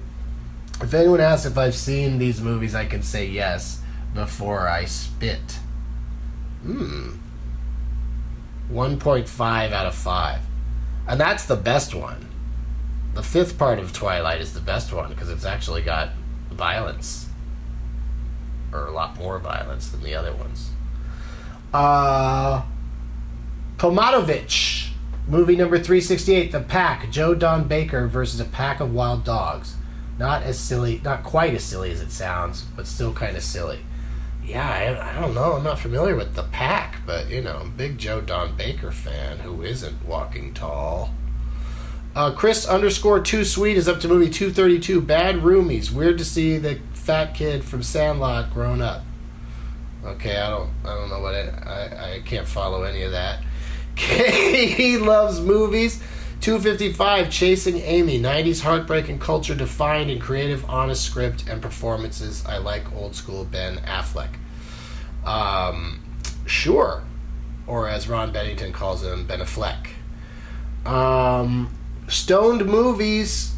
If 0.82 0.92
anyone 0.92 1.20
asks 1.20 1.46
if 1.46 1.56
I've 1.56 1.74
seen 1.74 2.18
these 2.18 2.42
movies, 2.42 2.74
I 2.74 2.84
can 2.84 3.02
say 3.02 3.26
yes 3.26 3.80
before 4.14 4.68
I 4.68 4.84
spit. 4.84 5.58
Hmm. 6.62 7.12
1.5 8.70 9.72
out 9.72 9.86
of 9.86 9.94
5. 9.94 10.40
And 11.06 11.20
that's 11.20 11.44
the 11.44 11.56
best 11.56 11.94
one. 11.94 12.28
The 13.14 13.22
fifth 13.22 13.58
part 13.58 13.78
of 13.78 13.92
Twilight 13.92 14.40
is 14.40 14.54
the 14.54 14.60
best 14.60 14.92
one 14.92 15.10
because 15.10 15.30
it's 15.30 15.44
actually 15.44 15.82
got 15.82 16.10
violence. 16.50 17.28
Or 18.72 18.86
a 18.86 18.92
lot 18.92 19.16
more 19.16 19.38
violence 19.38 19.88
than 19.88 20.02
the 20.02 20.14
other 20.14 20.34
ones. 20.34 20.70
Uh, 21.72 22.62
Pomatovich, 23.76 24.90
movie 25.28 25.56
number 25.56 25.76
368, 25.76 26.52
The 26.52 26.60
Pack, 26.60 27.10
Joe 27.10 27.34
Don 27.34 27.68
Baker 27.68 28.06
versus 28.06 28.40
a 28.40 28.44
pack 28.44 28.80
of 28.80 28.92
wild 28.92 29.24
dogs. 29.24 29.76
Not 30.18 30.42
as 30.42 30.58
silly, 30.58 31.00
not 31.04 31.24
quite 31.24 31.54
as 31.54 31.64
silly 31.64 31.90
as 31.90 32.00
it 32.00 32.10
sounds, 32.10 32.62
but 32.62 32.86
still 32.86 33.12
kind 33.12 33.36
of 33.36 33.42
silly. 33.42 33.80
Yeah, 34.44 34.68
I, 34.68 35.16
I 35.16 35.20
don't 35.20 35.34
know. 35.34 35.54
I'm 35.54 35.64
not 35.64 35.78
familiar 35.78 36.14
with 36.14 36.34
the 36.34 36.42
pack, 36.42 37.00
but 37.06 37.30
you 37.30 37.40
know, 37.40 37.70
big 37.76 37.98
Joe 37.98 38.20
Don 38.20 38.56
Baker 38.56 38.90
fan 38.90 39.38
who 39.38 39.62
isn't 39.62 40.04
walking 40.04 40.52
tall. 40.52 41.10
Uh, 42.14 42.30
Chris 42.30 42.66
underscore 42.66 43.20
too 43.20 43.44
sweet 43.44 43.76
is 43.76 43.88
up 43.88 44.00
to 44.00 44.08
movie 44.08 44.30
232. 44.30 45.00
Bad 45.00 45.36
Roomies. 45.36 45.90
Weird 45.90 46.18
to 46.18 46.24
see 46.24 46.58
the 46.58 46.78
fat 46.92 47.34
kid 47.34 47.64
from 47.64 47.82
Sandlot 47.82 48.52
grown 48.52 48.80
up. 48.80 49.02
Okay, 50.04 50.36
I 50.36 50.50
don't, 50.50 50.70
I 50.84 50.94
don't 50.94 51.08
know 51.08 51.20
what 51.20 51.34
it, 51.34 51.52
I, 51.66 52.16
I 52.16 52.20
can't 52.24 52.46
follow 52.46 52.82
any 52.82 53.02
of 53.02 53.12
that. 53.12 53.42
Katie 53.96 54.98
loves 54.98 55.40
movies. 55.40 56.02
255 56.44 57.30
Chasing 57.30 57.78
Amy, 57.78 58.20
90s 58.20 58.60
heartbreak 58.60 59.08
and 59.08 59.18
culture 59.18 59.54
defined 59.54 60.10
in 60.10 60.18
creative, 60.18 60.62
honest 60.68 61.02
script 61.02 61.48
and 61.48 61.62
performances. 61.62 62.44
I 62.44 62.58
like 62.58 62.92
old 62.92 63.14
school 63.14 63.46
Ben 63.46 63.78
Affleck. 63.78 64.28
Um, 65.24 66.04
sure. 66.44 67.02
Or 67.66 67.88
as 67.88 68.10
Ron 68.10 68.30
Bennington 68.30 68.74
calls 68.74 69.02
him, 69.02 69.26
Ben 69.26 69.40
Affleck. 69.40 69.86
Um, 70.84 71.74
stoned 72.08 72.66
movies, 72.66 73.54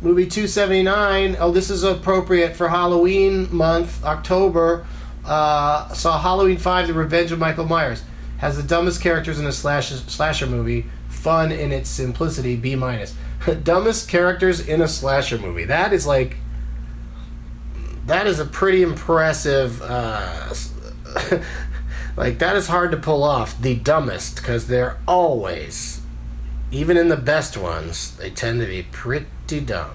movie 0.00 0.26
279. 0.28 1.36
Oh, 1.40 1.50
this 1.50 1.68
is 1.68 1.82
appropriate 1.82 2.54
for 2.54 2.68
Halloween 2.68 3.52
month, 3.52 4.04
October. 4.04 4.86
Uh, 5.24 5.92
saw 5.94 6.20
Halloween 6.20 6.58
5, 6.58 6.86
The 6.86 6.94
Revenge 6.94 7.32
of 7.32 7.40
Michael 7.40 7.64
Myers. 7.64 8.04
Has 8.36 8.56
the 8.56 8.62
dumbest 8.62 9.02
characters 9.02 9.40
in 9.40 9.46
a 9.46 9.52
slasher, 9.52 9.96
slasher 9.96 10.46
movie 10.46 10.86
fun 11.18 11.52
in 11.52 11.72
its 11.72 11.90
simplicity, 11.90 12.56
B 12.56 12.76
minus. 12.76 13.14
Dumbest 13.62 14.08
characters 14.08 14.66
in 14.66 14.80
a 14.80 14.88
slasher 14.88 15.38
movie. 15.38 15.64
That 15.64 15.92
is 15.92 16.06
like 16.06 16.36
that 18.08 18.26
is 18.26 18.40
a 18.40 18.44
pretty 18.46 18.82
impressive 18.82 19.82
uh, 19.82 20.52
like 22.16 22.38
that 22.38 22.56
is 22.56 22.66
hard 22.66 22.90
to 22.90 22.96
pull 22.96 23.22
off 23.22 23.60
the 23.60 23.76
dumbest 23.76 24.36
because 24.36 24.66
they're 24.66 24.98
always 25.06 26.00
even 26.70 26.96
in 26.96 27.08
the 27.08 27.16
best 27.16 27.56
ones 27.56 28.16
they 28.16 28.30
tend 28.30 28.60
to 28.60 28.66
be 28.66 28.82
pretty 28.82 29.60
dumb 29.60 29.90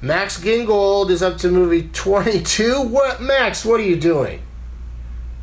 max 0.00 0.40
gingold 0.40 1.10
is 1.10 1.22
up 1.22 1.36
to 1.36 1.50
movie 1.50 1.88
22 1.92 2.80
what 2.80 3.20
max 3.20 3.62
what 3.62 3.78
are 3.78 3.84
you 3.84 3.96
doing 3.96 4.40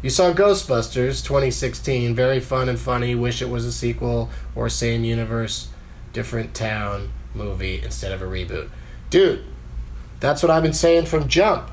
you 0.01 0.09
saw 0.09 0.33
Ghostbusters 0.33 1.23
2016, 1.23 2.15
very 2.15 2.39
fun 2.39 2.69
and 2.69 2.79
funny. 2.79 3.13
Wish 3.13 3.41
it 3.41 3.49
was 3.49 3.65
a 3.65 3.71
sequel 3.71 4.29
or 4.55 4.67
same 4.67 5.03
universe, 5.03 5.69
different 6.11 6.55
town 6.55 7.11
movie 7.35 7.81
instead 7.83 8.11
of 8.11 8.21
a 8.21 8.25
reboot. 8.25 8.69
Dude, 9.11 9.43
that's 10.19 10.41
what 10.41 10.49
I've 10.49 10.63
been 10.63 10.73
saying 10.73 11.05
from 11.05 11.27
Jump. 11.27 11.69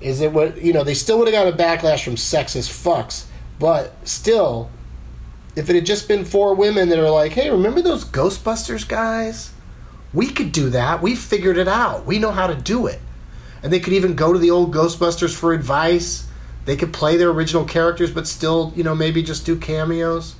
Is 0.00 0.20
it 0.20 0.32
what, 0.32 0.60
you 0.60 0.72
know, 0.72 0.82
they 0.82 0.94
still 0.94 1.18
would 1.18 1.32
have 1.32 1.44
got 1.44 1.52
a 1.52 1.56
backlash 1.56 2.02
from 2.02 2.16
sexist 2.16 2.70
fucks, 2.70 3.26
but 3.60 3.94
still, 4.08 4.68
if 5.54 5.70
it 5.70 5.76
had 5.76 5.86
just 5.86 6.08
been 6.08 6.24
four 6.24 6.54
women 6.54 6.88
that 6.88 6.98
are 6.98 7.10
like, 7.10 7.32
hey, 7.32 7.48
remember 7.50 7.80
those 7.80 8.04
Ghostbusters 8.04 8.88
guys? 8.88 9.52
We 10.12 10.28
could 10.28 10.50
do 10.50 10.70
that. 10.70 11.00
We 11.00 11.14
figured 11.14 11.58
it 11.58 11.68
out. 11.68 12.04
We 12.04 12.18
know 12.18 12.32
how 12.32 12.48
to 12.48 12.56
do 12.56 12.88
it. 12.88 13.00
And 13.62 13.72
they 13.72 13.78
could 13.78 13.92
even 13.92 14.16
go 14.16 14.32
to 14.32 14.38
the 14.38 14.50
old 14.50 14.74
Ghostbusters 14.74 15.34
for 15.34 15.52
advice 15.52 16.26
they 16.64 16.76
could 16.76 16.92
play 16.92 17.16
their 17.16 17.30
original 17.30 17.64
characters, 17.64 18.10
but 18.10 18.26
still, 18.26 18.72
you 18.76 18.84
know, 18.84 18.94
maybe 18.94 19.22
just 19.22 19.44
do 19.44 19.56
cameos. 19.56 20.36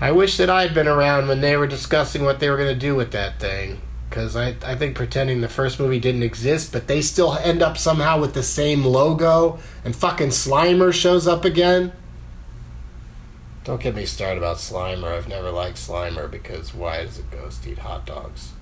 I 0.00 0.12
wish 0.12 0.36
that 0.36 0.50
I'd 0.50 0.74
been 0.74 0.88
around 0.88 1.28
when 1.28 1.40
they 1.40 1.56
were 1.56 1.66
discussing 1.66 2.22
what 2.24 2.38
they 2.38 2.50
were 2.50 2.56
going 2.56 2.72
to 2.72 2.78
do 2.78 2.94
with 2.94 3.12
that 3.12 3.40
thing. 3.40 3.80
Because 4.08 4.36
I, 4.36 4.56
I 4.64 4.74
think 4.76 4.94
pretending 4.94 5.40
the 5.40 5.48
first 5.48 5.80
movie 5.80 5.98
didn't 5.98 6.22
exist, 6.22 6.72
but 6.72 6.86
they 6.86 7.02
still 7.02 7.34
end 7.34 7.62
up 7.62 7.76
somehow 7.76 8.20
with 8.20 8.34
the 8.34 8.42
same 8.42 8.84
logo, 8.84 9.58
and 9.84 9.96
fucking 9.96 10.28
Slimer 10.28 10.92
shows 10.92 11.26
up 11.26 11.44
again. 11.44 11.92
Don't 13.64 13.80
get 13.80 13.96
me 13.96 14.06
started 14.06 14.38
about 14.38 14.58
Slimer. 14.58 15.16
I've 15.16 15.28
never 15.28 15.50
liked 15.50 15.76
Slimer 15.76 16.30
because 16.30 16.72
why 16.72 17.02
does 17.02 17.18
a 17.18 17.22
ghost 17.22 17.66
eat 17.66 17.78
hot 17.78 18.06
dogs? 18.06 18.52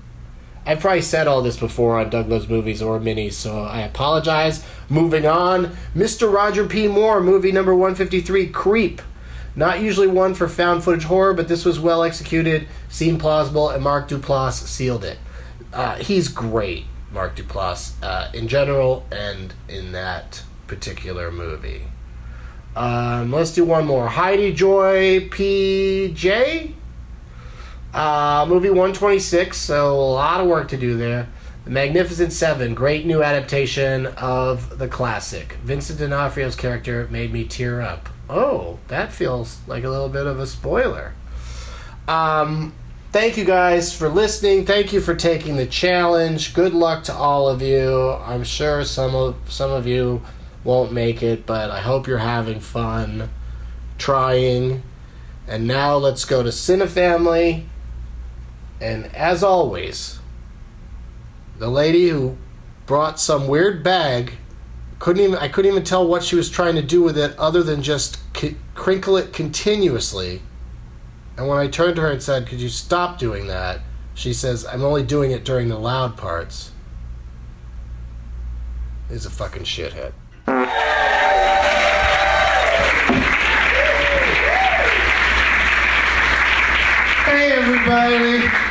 I've 0.66 0.80
probably 0.80 1.02
said 1.02 1.26
all 1.26 1.42
this 1.42 1.58
before 1.58 1.98
on 1.98 2.08
Doug 2.10 2.28
Loves 2.28 2.48
Movies 2.48 2.80
or 2.80 2.98
minis, 2.98 3.34
so 3.34 3.62
I 3.62 3.80
apologize. 3.80 4.64
Moving 4.88 5.26
on, 5.26 5.76
Mr. 5.94 6.32
Roger 6.32 6.66
P. 6.66 6.88
Moore, 6.88 7.20
movie 7.20 7.52
number 7.52 7.74
153, 7.74 8.48
Creep. 8.48 9.02
Not 9.56 9.80
usually 9.80 10.06
one 10.06 10.34
for 10.34 10.48
found 10.48 10.82
footage 10.82 11.04
horror, 11.04 11.34
but 11.34 11.48
this 11.48 11.64
was 11.64 11.78
well 11.78 12.02
executed, 12.02 12.66
seemed 12.88 13.20
plausible, 13.20 13.68
and 13.68 13.84
Mark 13.84 14.08
Duplass 14.08 14.66
sealed 14.66 15.04
it. 15.04 15.18
Uh, 15.72 15.96
he's 15.96 16.28
great, 16.28 16.84
Mark 17.12 17.36
Duplass, 17.36 17.92
uh, 18.02 18.30
in 18.32 18.48
general 18.48 19.06
and 19.12 19.54
in 19.68 19.92
that 19.92 20.42
particular 20.66 21.30
movie. 21.30 21.82
Um, 22.74 23.30
let's 23.30 23.52
do 23.52 23.64
one 23.64 23.86
more. 23.86 24.08
Heidi 24.08 24.52
Joy 24.52 25.28
PJ 25.28 26.72
uh, 27.94 28.44
movie 28.48 28.70
126, 28.70 29.56
so 29.56 29.92
a 29.92 29.94
lot 29.94 30.40
of 30.40 30.48
work 30.48 30.68
to 30.68 30.76
do 30.76 30.96
there. 30.96 31.28
The 31.64 31.70
Magnificent 31.70 32.32
Seven, 32.32 32.74
great 32.74 33.06
new 33.06 33.22
adaptation 33.22 34.06
of 34.06 34.78
the 34.78 34.88
classic. 34.88 35.54
Vincent 35.62 35.98
D'Onofrio's 35.98 36.56
character 36.56 37.08
made 37.10 37.32
me 37.32 37.44
tear 37.44 37.80
up. 37.80 38.08
Oh, 38.28 38.80
that 38.88 39.12
feels 39.12 39.60
like 39.66 39.84
a 39.84 39.88
little 39.88 40.08
bit 40.08 40.26
of 40.26 40.40
a 40.40 40.46
spoiler. 40.46 41.14
Um, 42.08 42.74
thank 43.12 43.36
you 43.36 43.44
guys 43.44 43.96
for 43.96 44.08
listening. 44.08 44.66
Thank 44.66 44.92
you 44.92 45.00
for 45.00 45.14
taking 45.14 45.56
the 45.56 45.66
challenge. 45.66 46.52
Good 46.52 46.74
luck 46.74 47.04
to 47.04 47.14
all 47.14 47.48
of 47.48 47.62
you. 47.62 48.10
I'm 48.10 48.44
sure 48.44 48.84
some 48.84 49.14
of 49.14 49.36
some 49.48 49.70
of 49.70 49.86
you 49.86 50.20
won't 50.64 50.92
make 50.92 51.22
it, 51.22 51.46
but 51.46 51.70
I 51.70 51.80
hope 51.80 52.06
you're 52.06 52.18
having 52.18 52.60
fun 52.60 53.30
trying. 53.98 54.82
And 55.46 55.66
now 55.66 55.96
let's 55.96 56.24
go 56.24 56.42
to 56.42 56.48
Cinefamily. 56.48 57.66
And 58.80 59.06
as 59.14 59.42
always, 59.42 60.18
the 61.58 61.68
lady 61.68 62.08
who 62.08 62.36
brought 62.86 63.18
some 63.20 63.48
weird 63.48 63.82
bag 63.82 64.34
couldn't 64.98 65.22
even 65.22 65.36
I 65.36 65.48
couldn't 65.48 65.70
even 65.70 65.84
tell 65.84 66.06
what 66.06 66.22
she 66.22 66.36
was 66.36 66.50
trying 66.50 66.74
to 66.76 66.82
do 66.82 67.02
with 67.02 67.18
it 67.18 67.38
other 67.38 67.62
than 67.62 67.82
just 67.82 68.18
c- 68.36 68.56
crinkle 68.74 69.16
it 69.16 69.32
continuously. 69.32 70.42
And 71.36 71.48
when 71.48 71.58
I 71.58 71.66
turned 71.66 71.96
to 71.96 72.02
her 72.02 72.10
and 72.10 72.22
said, 72.22 72.46
"Could 72.46 72.60
you 72.60 72.68
stop 72.68 73.18
doing 73.18 73.46
that?" 73.48 73.80
She 74.14 74.32
says, 74.32 74.64
I'm 74.64 74.84
only 74.84 75.02
doing 75.02 75.32
it 75.32 75.44
during 75.44 75.68
the 75.68 75.78
loud 75.78 76.16
parts. 76.16 76.70
Is 79.10 79.26
a 79.26 79.30
fucking 79.30 79.64
shithead. 79.64 80.12
Hey, 87.24 87.52
everybody. 87.52 88.63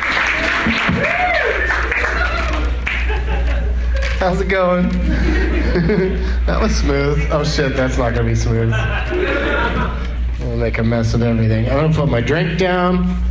How's 4.18 4.40
it 4.40 4.48
going? 4.48 4.88
that 6.46 6.58
was 6.58 6.74
smooth. 6.74 7.28
Oh 7.30 7.44
shit, 7.44 7.76
that's 7.76 7.98
not 7.98 8.14
gonna 8.14 8.28
be 8.28 8.34
smooth. 8.34 8.72
I'll 8.72 10.56
make 10.56 10.78
a 10.78 10.82
mess 10.82 11.12
of 11.12 11.22
everything. 11.22 11.68
I'm 11.68 11.76
gonna 11.76 11.92
put 11.92 12.08
my 12.08 12.22
drink 12.22 12.58
down. 12.58 13.22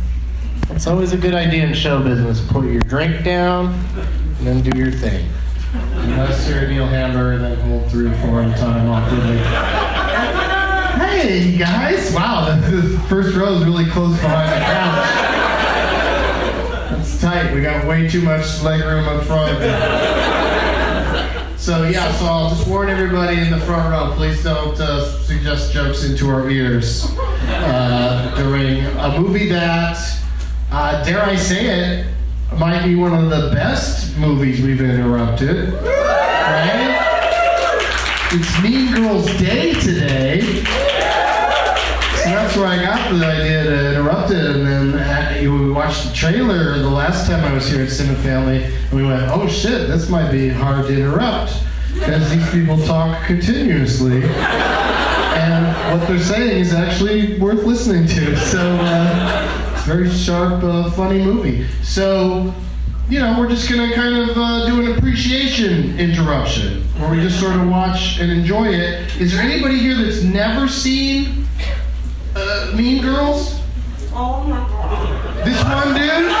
It's 0.70 0.86
always 0.86 1.12
a 1.12 1.16
good 1.16 1.34
idea 1.34 1.66
in 1.66 1.74
show 1.74 2.00
business. 2.00 2.40
Put 2.46 2.66
your 2.66 2.82
drink 2.82 3.24
down 3.24 3.74
and 4.38 4.46
then 4.46 4.62
do 4.62 4.78
your 4.78 4.92
thing. 4.92 5.28
Unless 5.72 6.48
you're 6.48 6.68
Neil 6.68 6.86
Hamburger, 6.86 7.38
then 7.38 7.58
hold 7.68 7.90
three 7.90 8.06
or 8.06 8.14
four 8.18 8.42
at 8.42 8.56
a 8.56 8.60
time 8.60 8.88
awkwardly. 8.88 9.38
Hey, 11.00 11.58
guys! 11.58 12.12
Wow, 12.14 12.56
the, 12.60 12.98
first 13.08 13.34
row 13.34 13.54
is 13.54 13.64
really 13.64 13.86
close 13.86 14.16
behind 14.20 14.52
the 14.52 14.64
couch. 14.64 15.23
Tight. 17.34 17.52
We 17.52 17.62
got 17.62 17.84
way 17.84 18.08
too 18.08 18.22
much 18.22 18.62
leg 18.62 18.80
room 18.84 19.08
up 19.08 19.24
front. 19.24 19.58
So 21.56 21.84
yeah, 21.84 22.12
so 22.16 22.26
I'll 22.26 22.50
just 22.50 22.68
warn 22.68 22.90
everybody 22.90 23.40
in 23.40 23.50
the 23.50 23.58
front 23.60 23.90
row, 23.90 24.12
please 24.16 24.44
don't 24.44 24.78
uh, 24.78 25.02
suggest 25.22 25.72
jokes 25.72 26.04
into 26.04 26.28
our 26.28 26.50
ears 26.50 27.06
uh, 27.16 28.34
during 28.36 28.84
a 28.84 29.18
movie 29.18 29.48
that, 29.48 29.96
uh, 30.70 31.02
dare 31.04 31.22
I 31.22 31.36
say 31.36 31.64
it, 31.64 32.06
might 32.58 32.84
be 32.84 32.96
one 32.96 33.14
of 33.14 33.30
the 33.30 33.50
best 33.54 34.14
movies 34.18 34.60
we've 34.60 34.82
interrupted. 34.82 35.72
Right? 35.72 36.98
It's 38.32 38.62
Mean 38.62 38.94
Girls 38.94 39.24
Day 39.38 39.72
today. 39.72 40.42
So 42.24 42.28
that's 42.28 42.56
where 42.58 42.66
I 42.66 42.76
got 42.82 43.10
the 43.10 43.24
idea 43.24 43.64
to 43.64 43.90
interrupt 43.92 44.30
it, 44.32 44.44
and 44.44 44.66
then 44.66 44.92
we 45.48 45.70
watched 45.70 46.08
the 46.08 46.14
trailer 46.14 46.78
the 46.78 46.88
last 46.88 47.26
time 47.26 47.44
I 47.44 47.52
was 47.52 47.68
here 47.68 47.82
at 47.82 47.88
Cinefamily, 47.88 48.64
and 48.64 48.92
we 48.92 49.04
went, 49.04 49.22
"Oh 49.30 49.46
shit, 49.48 49.88
this 49.88 50.08
might 50.08 50.30
be 50.30 50.48
hard 50.48 50.86
to 50.86 50.94
interrupt," 50.94 51.52
because 51.92 52.30
these 52.30 52.48
people 52.50 52.78
talk 52.84 53.26
continuously, 53.26 54.22
and 54.22 55.66
what 55.92 56.06
they're 56.08 56.18
saying 56.18 56.60
is 56.60 56.72
actually 56.72 57.38
worth 57.38 57.64
listening 57.64 58.06
to. 58.08 58.36
So 58.36 58.60
uh, 58.60 59.72
it's 59.74 59.86
a 59.86 59.86
very 59.86 60.10
sharp, 60.10 60.62
uh, 60.62 60.90
funny 60.92 61.22
movie. 61.22 61.66
So. 61.82 62.54
You 63.06 63.18
know, 63.18 63.38
we're 63.38 63.50
just 63.50 63.68
gonna 63.68 63.94
kind 63.94 64.16
of 64.16 64.34
uh, 64.34 64.66
do 64.66 64.80
an 64.80 64.96
appreciation 64.96 65.98
interruption, 65.98 66.84
where 66.96 67.10
we 67.10 67.20
just 67.20 67.38
sort 67.38 67.54
of 67.54 67.68
watch 67.68 68.18
and 68.18 68.30
enjoy 68.32 68.68
it. 68.68 69.20
Is 69.20 69.32
there 69.32 69.42
anybody 69.42 69.76
here 69.76 69.94
that's 69.94 70.22
never 70.22 70.68
seen 70.68 71.46
uh, 72.34 72.72
Mean 72.74 73.02
Girls? 73.02 73.60
Oh 74.14 74.42
my. 74.44 74.73
This 75.44 75.62
one 75.64 75.94
dude? 75.94 76.32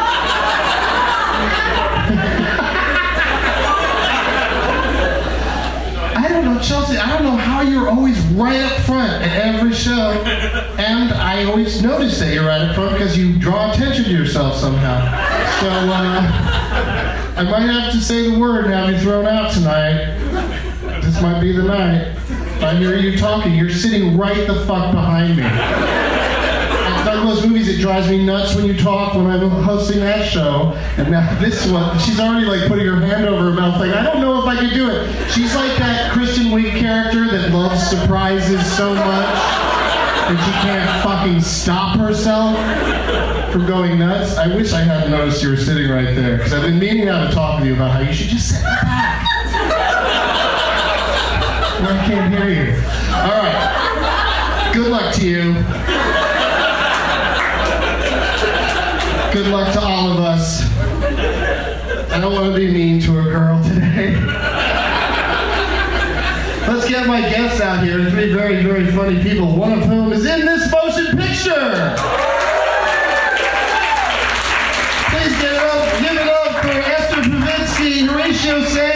I 6.16 6.28
don't 6.30 6.44
know, 6.46 6.58
Chelsea. 6.60 6.96
I 6.96 7.08
don't 7.12 7.22
know 7.24 7.36
how 7.36 7.60
you're 7.60 7.88
always 7.90 8.18
right 8.28 8.60
up 8.60 8.80
front 8.82 9.12
at 9.22 9.54
every 9.54 9.74
show, 9.74 10.12
and 10.78 11.12
I 11.12 11.44
always 11.44 11.82
notice 11.82 12.18
that 12.20 12.32
you're 12.32 12.46
right 12.46 12.62
up 12.62 12.74
front 12.74 12.92
because 12.92 13.18
you 13.18 13.38
draw 13.38 13.72
attention 13.72 14.04
to 14.04 14.10
yourself 14.10 14.56
somehow. 14.56 15.00
So 15.60 15.68
uh, 15.68 17.34
I 17.36 17.42
might 17.42 17.70
have 17.70 17.92
to 17.92 18.00
say 18.00 18.30
the 18.30 18.38
word 18.38 18.64
and 18.64 18.74
have 18.74 18.90
you 18.90 18.98
thrown 19.00 19.26
out 19.26 19.52
tonight. 19.52 20.18
This 21.02 21.20
might 21.20 21.40
be 21.40 21.52
the 21.52 21.64
night. 21.64 22.16
I 22.62 22.76
hear 22.76 22.96
you 22.96 23.18
talking. 23.18 23.54
You're 23.54 23.68
sitting 23.68 24.16
right 24.16 24.46
the 24.46 24.64
fuck 24.64 24.92
behind 24.92 25.36
me. 25.36 26.03
One 27.24 27.32
of 27.32 27.40
those 27.40 27.48
movies 27.48 27.68
that 27.68 27.80
drives 27.80 28.10
me 28.10 28.22
nuts 28.22 28.54
when 28.54 28.66
you 28.66 28.76
talk 28.76 29.14
when 29.14 29.24
I'm 29.24 29.48
hosting 29.48 30.00
that 30.00 30.28
show. 30.28 30.74
And 30.98 31.10
now 31.10 31.26
this 31.40 31.66
one, 31.70 31.98
she's 31.98 32.20
already 32.20 32.44
like 32.44 32.68
putting 32.68 32.84
her 32.84 33.00
hand 33.00 33.24
over 33.24 33.44
her 33.44 33.50
mouth, 33.50 33.80
like, 33.80 33.94
I 33.94 34.02
don't 34.02 34.20
know 34.20 34.38
if 34.40 34.44
I 34.44 34.56
can 34.56 34.74
do 34.74 34.90
it. 34.90 35.08
She's 35.30 35.54
like 35.54 35.74
that 35.78 36.12
Kristen 36.12 36.48
Wiig 36.48 36.78
character 36.78 37.26
that 37.30 37.50
loves 37.50 37.82
surprises 37.82 38.70
so 38.76 38.92
much 38.94 39.34
that 40.28 40.36
she 40.44 40.52
can't 40.68 41.02
fucking 41.02 41.40
stop 41.40 41.98
herself 41.98 42.58
from 43.50 43.64
going 43.64 43.98
nuts. 43.98 44.36
I 44.36 44.54
wish 44.54 44.74
I 44.74 44.82
hadn't 44.82 45.10
noticed 45.10 45.42
you 45.42 45.48
were 45.48 45.56
sitting 45.56 45.90
right 45.90 46.14
there, 46.14 46.36
because 46.36 46.52
I've 46.52 46.64
been 46.64 46.78
meaning 46.78 47.06
to 47.06 47.30
talk 47.32 47.60
with 47.60 47.68
you 47.68 47.74
about 47.74 47.92
how 47.92 48.00
you 48.00 48.12
should 48.12 48.28
just 48.28 48.50
sit 48.50 48.62
back. 48.62 49.24
I 51.80 52.04
can't 52.06 52.34
hear 52.34 52.50
you. 52.50 52.74
All 53.14 53.42
right. 53.42 54.70
Good 54.74 54.88
luck 54.88 55.14
to 55.14 55.26
you. 55.26 55.93
Good 59.44 59.52
luck 59.52 59.72
to 59.74 59.80
all 59.82 60.10
of 60.10 60.20
us. 60.20 60.62
I 62.10 62.18
don't 62.18 62.32
want 62.32 62.54
to 62.54 62.58
be 62.58 62.72
mean 62.72 62.98
to 63.02 63.18
a 63.18 63.24
girl 63.24 63.62
today. 63.62 64.18
Let's 66.66 66.88
get 66.88 67.06
my 67.06 67.20
guests 67.20 67.60
out 67.60 67.84
here. 67.84 68.08
Three 68.10 68.32
very, 68.32 68.62
very 68.62 68.90
funny 68.90 69.22
people, 69.22 69.54
one 69.54 69.74
of 69.74 69.80
whom 69.80 70.14
is 70.14 70.24
in 70.24 70.46
this 70.46 70.72
motion 70.72 71.18
picture. 71.18 71.94
Please 75.10 75.36
give 75.36 75.52
it 75.52 75.58
up, 75.58 76.00
give 76.00 76.16
it 76.16 76.26
up 76.26 76.62
for 76.62 76.80
Esther 76.80 77.20
Povitsky, 77.28 78.06
Horatio 78.06 78.64
Sanz, 78.64 78.93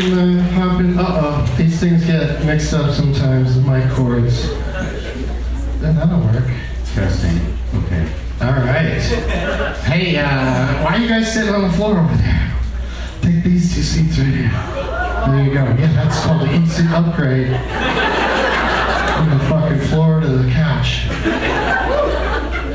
can 0.00 0.40
uh, 0.40 0.42
hop 0.50 0.80
in. 0.80 0.98
Uh-oh, 0.98 1.54
these 1.56 1.78
things 1.78 2.04
get 2.04 2.44
mixed 2.44 2.74
up 2.74 2.92
sometimes, 2.92 3.54
the 3.54 3.60
mic 3.60 3.88
cords. 3.92 4.48
Yeah, 4.50 5.92
That'll 5.92 6.20
work. 6.20 6.50
Testing. 6.94 7.38
Okay. 7.84 8.12
All 8.40 8.52
right. 8.52 9.00
Hey, 9.84 10.16
uh, 10.16 10.82
why 10.84 10.96
are 10.96 10.98
you 10.98 11.08
guys 11.08 11.32
sitting 11.32 11.54
on 11.54 11.62
the 11.62 11.76
floor 11.76 11.98
over 11.98 12.16
there? 12.16 12.56
Take 13.22 13.44
these 13.44 13.72
two 13.72 13.82
seats 13.82 14.18
right 14.18 14.26
here. 14.26 14.50
There 15.26 15.44
you 15.44 15.54
go. 15.54 15.64
Yeah, 15.80 15.92
that's 15.92 16.24
called 16.24 16.40
the 16.42 16.52
instant 16.52 16.90
upgrade. 16.90 17.48
From 19.14 19.38
the 19.38 19.44
fucking 19.46 19.88
floor 19.88 20.20
to 20.20 20.26
the 20.26 20.50
couch. 20.50 21.06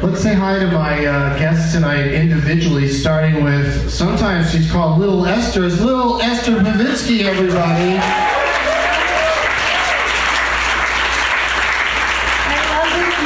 Let's 0.02 0.22
say 0.22 0.34
hi 0.34 0.58
to 0.60 0.68
my 0.72 1.06
uh, 1.06 1.38
guests 1.38 1.74
tonight 1.74 2.14
individually, 2.14 2.88
starting 2.88 3.44
with 3.44 3.92
sometimes 3.92 4.50
she's 4.50 4.72
called 4.72 4.98
Little 4.98 5.26
Esther. 5.26 5.66
It's 5.66 5.82
Little 5.82 6.22
Esther 6.22 6.54
Povitsky, 6.54 7.24
everybody. 7.26 8.00
I 12.48 12.56
love 12.72 12.90
this 12.96 13.18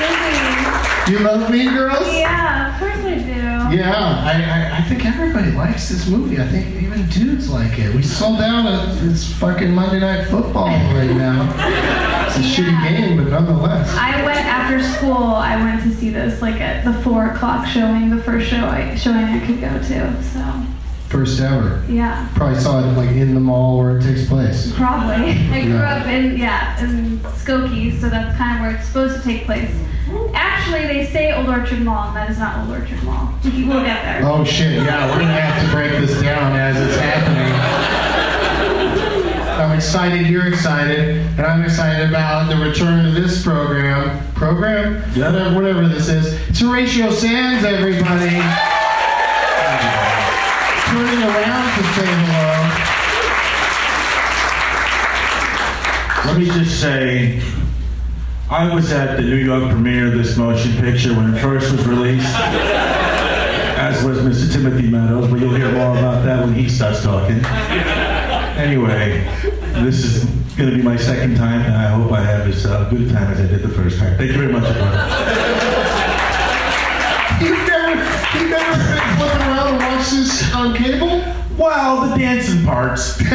movie. 1.06 1.14
You 1.14 1.20
love 1.24 1.52
Mean 1.52 1.76
Girls? 1.76 2.12
Yeah, 2.12 2.74
of 2.74 2.80
course 2.80 3.06
I 3.06 3.20
do. 3.20 3.78
Yeah, 3.78 3.94
I, 3.96 4.34
I, 4.42 4.78
I 4.80 4.82
think 4.90 5.06
everybody 5.06 5.52
likes 5.52 5.90
this 5.90 6.08
movie. 6.08 6.42
I 6.42 6.48
think 6.48 6.82
even 6.82 7.08
dudes 7.10 7.52
like 7.52 7.78
it. 7.78 7.94
We 7.94 8.02
sold 8.02 8.42
out 8.42 8.98
it's 9.04 9.32
fucking 9.34 9.72
Monday 9.72 10.00
Night 10.00 10.26
Football 10.28 10.70
right 10.70 11.16
now. 11.16 12.00
It's 12.36 12.58
a 12.58 12.62
shitty 12.62 12.90
game, 12.90 13.18
but 13.18 13.30
nonetheless. 13.32 13.96
I 13.96 14.24
went 14.26 14.38
after 14.40 14.82
school. 14.84 15.14
I 15.14 15.56
went 15.58 15.84
to 15.84 15.94
see 15.94 16.10
this 16.10 16.42
like 16.42 16.60
at 16.62 16.84
the 16.84 16.94
four 17.04 17.28
o'clock 17.28 17.68
showing, 17.68 18.10
the 18.10 18.22
first 18.24 18.50
show 18.50 18.66
I, 18.66 18.96
showing 18.96 19.18
I 19.26 19.46
could 19.46 19.62
go 19.62 19.70
to. 19.78 20.24
So 20.24 20.64
First 21.10 21.40
ever. 21.42 21.84
yeah, 21.88 22.28
Probably 22.34 22.60
saw 22.60 22.80
it 22.80 22.94
like 22.98 23.12
in 23.12 23.36
the 23.36 23.40
mall 23.40 23.78
where 23.78 24.00
it 24.00 24.04
takes 24.04 24.28
place. 24.28 24.72
probably. 24.76 25.14
I 25.52 25.62
grew 25.62 25.74
Yeah. 25.76 25.96
up 25.98 26.08
in 26.08 26.38
yeah 26.38 26.84
in 26.84 27.20
Skokie, 27.20 28.00
so 28.02 28.10
that's 28.10 28.36
kind 28.36 28.56
of 28.58 28.62
where 28.66 28.76
it's 28.76 28.88
supposed 28.88 29.18
to 29.18 29.24
take 29.24 29.46
place. 29.46 29.72
Actually, 30.34 30.88
they 30.88 31.06
say 31.06 31.32
Old 31.34 31.48
Orchard 31.50 31.82
Mall, 31.82 32.08
and 32.08 32.16
that 32.18 32.30
is 32.32 32.40
not 32.40 32.58
Old 32.68 32.80
Orchard 32.80 33.02
Mall. 33.04 33.32
We- 33.44 33.64
We'll 33.64 33.84
get 33.84 34.02
there. 34.04 34.22
Oh 34.26 34.44
shit, 34.44 34.72
yeah, 34.84 35.08
we're 35.12 35.20
gonna 35.22 35.34
have 35.40 35.70
to 35.70 35.76
break 35.76 35.92
this 36.02 36.20
down 36.22 36.56
as 36.56 36.78
it's 36.78 37.00
happening. 37.00 38.13
I'm 39.60 39.76
excited, 39.78 40.26
you're 40.28 40.48
excited, 40.48 41.00
and 41.38 41.42
I'm 41.42 41.64
excited 41.64 42.10
about 42.10 42.50
the 42.50 42.56
return 42.58 43.06
of 43.06 43.14
this 43.14 43.44
program. 43.44 44.26
Program? 44.34 45.04
Yeah. 45.16 45.32
Whatever, 45.32 45.56
whatever 45.56 45.88
this 45.88 46.10
is. 46.10 46.34
It's 46.50 46.60
Horatio 46.60 47.12
Sanz, 47.12 47.64
everybody. 47.64 48.42
Turning 50.90 51.24
around 51.24 51.78
to 51.78 51.84
say 51.94 52.10
hello. 52.10 52.54
Let 56.26 56.38
me 56.40 56.46
just 56.46 56.82
say, 56.82 57.42
I 58.50 58.74
was 58.74 58.92
at 58.92 59.18
the 59.18 59.24
New 59.24 59.36
York 59.36 59.70
premiere 59.70 60.08
of 60.08 60.14
this 60.14 60.36
motion 60.36 60.72
picture 60.82 61.14
when 61.14 61.34
it 61.34 61.40
first 61.40 61.72
was 61.72 61.86
released, 61.88 62.26
as 62.36 64.04
was 64.04 64.18
Mr. 64.20 64.52
Timothy 64.52 64.88
Meadows, 64.88 65.30
but 65.30 65.40
you'll 65.40 65.54
hear 65.54 65.72
more 65.72 65.96
about 65.96 66.26
that 66.26 66.44
when 66.44 66.56
he 66.56 66.68
starts 66.68 67.04
talking. 67.04 67.44
Anyway, 68.56 69.24
this 69.84 70.06
is 70.06 70.26
going 70.56 70.70
to 70.70 70.76
be 70.76 70.82
my 70.84 70.96
second 70.96 71.36
time, 71.36 71.62
and 71.62 71.76
I 71.76 71.88
hope 71.88 72.12
I 72.12 72.22
have 72.24 72.48
as 72.48 72.66
uh, 72.66 72.88
good 72.90 73.10
a 73.10 73.12
time 73.12 73.32
as 73.32 73.40
I 73.40 73.48
did 73.48 73.64
the 73.64 73.70
first 73.70 73.98
time. 73.98 74.16
Thank 74.18 74.32
you 74.32 74.38
very 74.38 74.52
much, 74.52 74.64
everyone. 74.64 74.94
You 77.42 77.58
never, 77.66 78.04
you 78.38 78.50
never 78.50 78.78
been 78.78 79.18
flipping 79.18 79.42
around 79.48 79.68
and 79.74 79.78
watch 79.78 80.12
this 80.12 80.54
on 80.54 80.76
cable? 80.76 81.24
Well, 81.58 82.10
the 82.10 82.16
dancing 82.18 82.64
parts. 82.64 83.22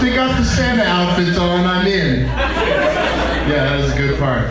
They 0.00 0.14
got 0.14 0.36
the 0.36 0.44
Santa 0.44 0.82
outfits 0.82 1.38
on, 1.38 1.64
I'm 1.64 1.86
in. 1.86 2.26
Yeah, 2.26 3.46
that 3.46 3.80
was 3.80 3.92
a 3.92 3.96
good 3.96 4.18
part. 4.18 4.50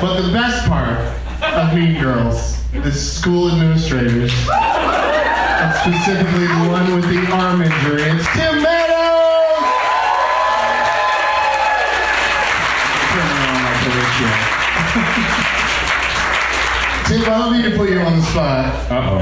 But 0.00 0.20
the 0.20 0.32
best 0.32 0.68
part 0.68 0.98
of 1.42 1.74
Mean 1.74 1.98
Girls, 1.98 2.62
the 2.72 2.92
school 2.92 3.50
administrators, 3.50 4.32
and 5.66 5.74
specifically 5.82 6.46
the 6.46 6.68
one 6.68 6.94
with 6.94 7.04
the 7.08 7.32
arm 7.32 7.62
injury, 7.62 8.02
it's 8.02 8.26
Tim 8.34 8.62
Meadows! 8.62 8.94
Turn 13.10 13.26
around 13.34 13.62
like 13.64 13.82
a. 13.86 13.96
Tim, 17.06 17.20
I 17.22 17.24
don't 17.38 17.52
mean 17.52 17.64
to 17.70 17.76
put 17.76 17.88
you 17.90 18.00
on 18.00 18.16
the 18.16 18.22
spot. 18.22 18.90
Uh-oh. 18.90 19.18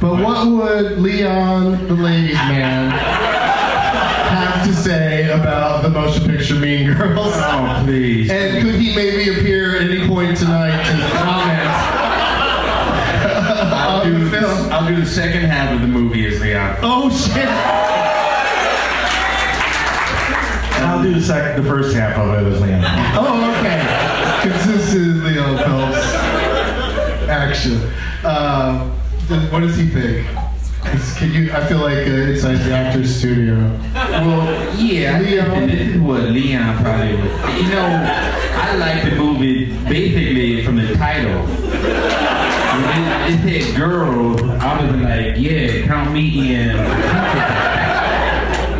But 0.00 0.14
what 0.22 0.46
would 0.46 0.98
Leon, 0.98 1.86
the 1.86 1.94
ladies' 1.94 2.34
man, 2.34 2.90
have 2.90 4.66
to 4.66 4.72
say 4.74 5.30
about 5.30 5.82
the 5.82 5.90
motion 5.90 6.24
picture 6.28 6.54
Mean 6.54 6.94
Girls? 6.94 7.32
Oh, 7.36 7.82
please. 7.84 8.30
And 8.30 8.62
could 8.64 8.74
he 8.76 8.94
maybe 8.94 9.30
appear 9.30 9.76
at 9.76 9.82
any 9.82 10.08
point 10.08 10.36
tonight 10.38 10.82
to 10.84 11.18
comment 11.18 11.90
I'll 13.90 14.04
do, 14.04 14.24
the 14.24 14.30
film? 14.30 14.72
I'll 14.72 14.86
do 14.86 14.94
the 15.00 15.06
second 15.06 15.42
half 15.42 15.74
of 15.74 15.80
the 15.80 15.88
movie 15.88 16.24
as 16.26 16.40
Leon. 16.40 16.76
Oh 16.82 17.10
shit! 17.10 17.48
I'll 20.86 21.02
do 21.02 21.12
the 21.12 21.20
second, 21.20 21.62
the 21.62 21.68
first 21.68 21.94
half 21.94 22.16
of 22.16 22.46
it 22.46 22.52
as 22.52 22.60
Leon. 22.62 22.82
Oh, 23.16 23.56
okay. 23.58 24.48
Consistent 24.48 25.24
Leon 25.24 25.56
Phelps 25.58 26.14
action. 27.28 27.80
Uh, 28.24 28.88
th- 29.28 29.50
what 29.52 29.60
does 29.60 29.76
he 29.76 29.88
think? 29.88 30.26
Can 31.18 31.32
you? 31.32 31.52
I 31.52 31.66
feel 31.66 31.78
like 31.80 31.98
uh, 32.06 32.30
inside 32.30 32.56
the 32.56 32.72
actor's 32.72 33.14
studio. 33.14 33.54
Well, 33.94 34.76
yeah, 34.78 35.16
I 35.16 35.18
think 35.24 35.30
Leon. 35.30 35.66
this 35.66 35.80
is 35.94 36.00
what 36.00 36.22
Leon 36.22 36.82
probably 36.82 37.16
would. 37.16 37.24
You 37.62 37.68
know, 37.70 38.06
I 38.54 38.76
like 38.76 39.04
the 39.04 39.16
movie 39.16 39.66
basically 39.88 40.64
from 40.64 40.76
the 40.76 40.94
title. 40.94 41.46
When 43.30 43.48
it, 43.48 43.52
it 43.54 43.62
said 43.62 43.76
girls, 43.76 44.42
I 44.42 44.82
was 44.82 44.90
like, 45.02 45.36
yeah, 45.36 45.86
count 45.86 46.12
me 46.12 46.52
in. 46.52 46.70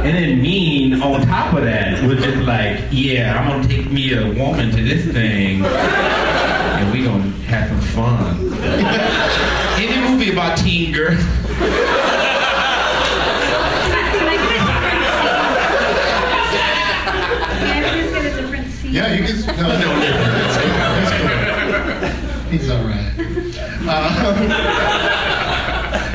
And 0.01 0.17
then 0.17 0.43
mean 0.43 1.01
on 1.01 1.25
top 1.25 1.55
of 1.55 1.63
that 1.63 2.03
was 2.03 2.19
just 2.19 2.39
like, 2.39 2.81
yeah, 2.91 3.39
I'm 3.39 3.49
gonna 3.49 3.69
take 3.69 3.93
me 3.93 4.13
a 4.13 4.27
woman 4.35 4.73
to 4.73 4.83
this 4.83 5.05
thing, 5.13 5.65
and 5.65 6.93
we 6.93 7.05
gonna 7.05 7.31
have 7.47 7.69
some 7.69 7.81
fun. 7.95 8.53
Any 9.79 10.11
movie 10.11 10.33
about 10.33 10.59
teen 10.59 10.93
girls. 10.93 11.21
Can 11.21 11.29
I 17.71 17.89
please 17.89 18.11
get 18.11 18.25
a? 18.25 18.91
Yeah, 18.91 19.15
you 19.15 19.25
can. 19.25 19.37
No, 19.47 19.79
no, 19.79 20.01
that's 20.01 20.57
good. 20.57 20.73
That's 20.75 21.13
good. 22.03 22.51
He's 22.51 22.69
all 22.69 22.83
right. 22.83 23.20
Uh, 23.83 24.37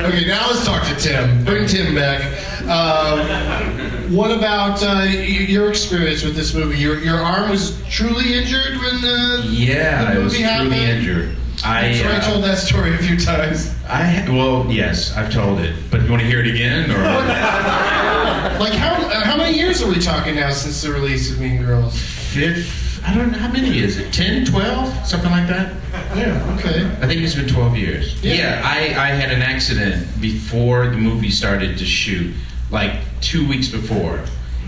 okay, 0.02 0.26
now 0.26 0.46
let's 0.48 0.64
talk 0.64 0.86
to 0.86 0.94
Tim. 0.96 1.44
Bring 1.44 1.66
Tim 1.66 1.94
back. 1.94 2.22
Um, 2.62 4.14
what 4.14 4.30
about 4.30 4.82
uh, 4.82 5.02
your 5.04 5.68
experience 5.68 6.22
with 6.22 6.36
this 6.36 6.54
movie? 6.54 6.78
Your 6.78 6.98
your 7.02 7.16
arm 7.18 7.50
was 7.50 7.80
truly 7.88 8.34
injured 8.34 8.78
when 8.80 9.00
the 9.00 9.46
Yeah, 9.50 10.02
the 10.04 10.08
I 10.10 10.18
was 10.18 10.32
movie 10.32 10.44
truly 10.44 10.48
happened. 10.48 10.74
injured. 10.74 11.36
I, 11.64 11.82
right, 12.02 12.06
I 12.06 12.16
uh, 12.18 12.20
told 12.30 12.44
that 12.44 12.58
story 12.58 12.94
a 12.94 12.98
few 12.98 13.16
times. 13.18 13.74
I 13.88 14.24
well, 14.28 14.66
yes, 14.70 15.16
I've 15.16 15.32
told 15.32 15.58
it, 15.60 15.74
but 15.90 16.02
you 16.02 16.10
want 16.10 16.22
to 16.22 16.28
hear 16.28 16.40
it 16.40 16.46
again, 16.46 16.90
or 16.90 16.98
Like 18.58 18.74
how 18.74 18.94
uh, 18.94 19.20
how 19.24 19.36
many 19.36 19.56
years 19.56 19.82
are 19.82 19.88
we 19.88 19.98
talking 20.00 20.36
now 20.36 20.50
since 20.50 20.82
the 20.82 20.92
release 20.92 21.30
of 21.32 21.40
Mean 21.40 21.62
Girls? 21.62 21.98
fifth? 22.00 22.84
I 23.06 23.14
don't 23.14 23.30
know 23.30 23.38
how 23.38 23.50
many 23.52 23.78
is 23.78 23.98
it? 23.98 24.12
10, 24.12 24.46
12? 24.46 25.06
something 25.06 25.30
like 25.30 25.46
that. 25.46 25.72
Yeah. 26.16 26.56
Okay. 26.58 26.84
I 27.00 27.06
think 27.06 27.22
it's 27.22 27.34
been 27.34 27.48
twelve 27.48 27.76
years. 27.76 28.22
Yeah. 28.22 28.34
Yeah, 28.34 28.62
I, 28.64 28.78
I 28.78 29.08
had 29.08 29.30
an 29.30 29.42
accident 29.42 30.20
before 30.20 30.88
the 30.88 30.96
movie 30.96 31.30
started 31.30 31.78
to 31.78 31.84
shoot, 31.84 32.34
like 32.70 32.98
two 33.20 33.46
weeks 33.48 33.68
before, 33.68 34.20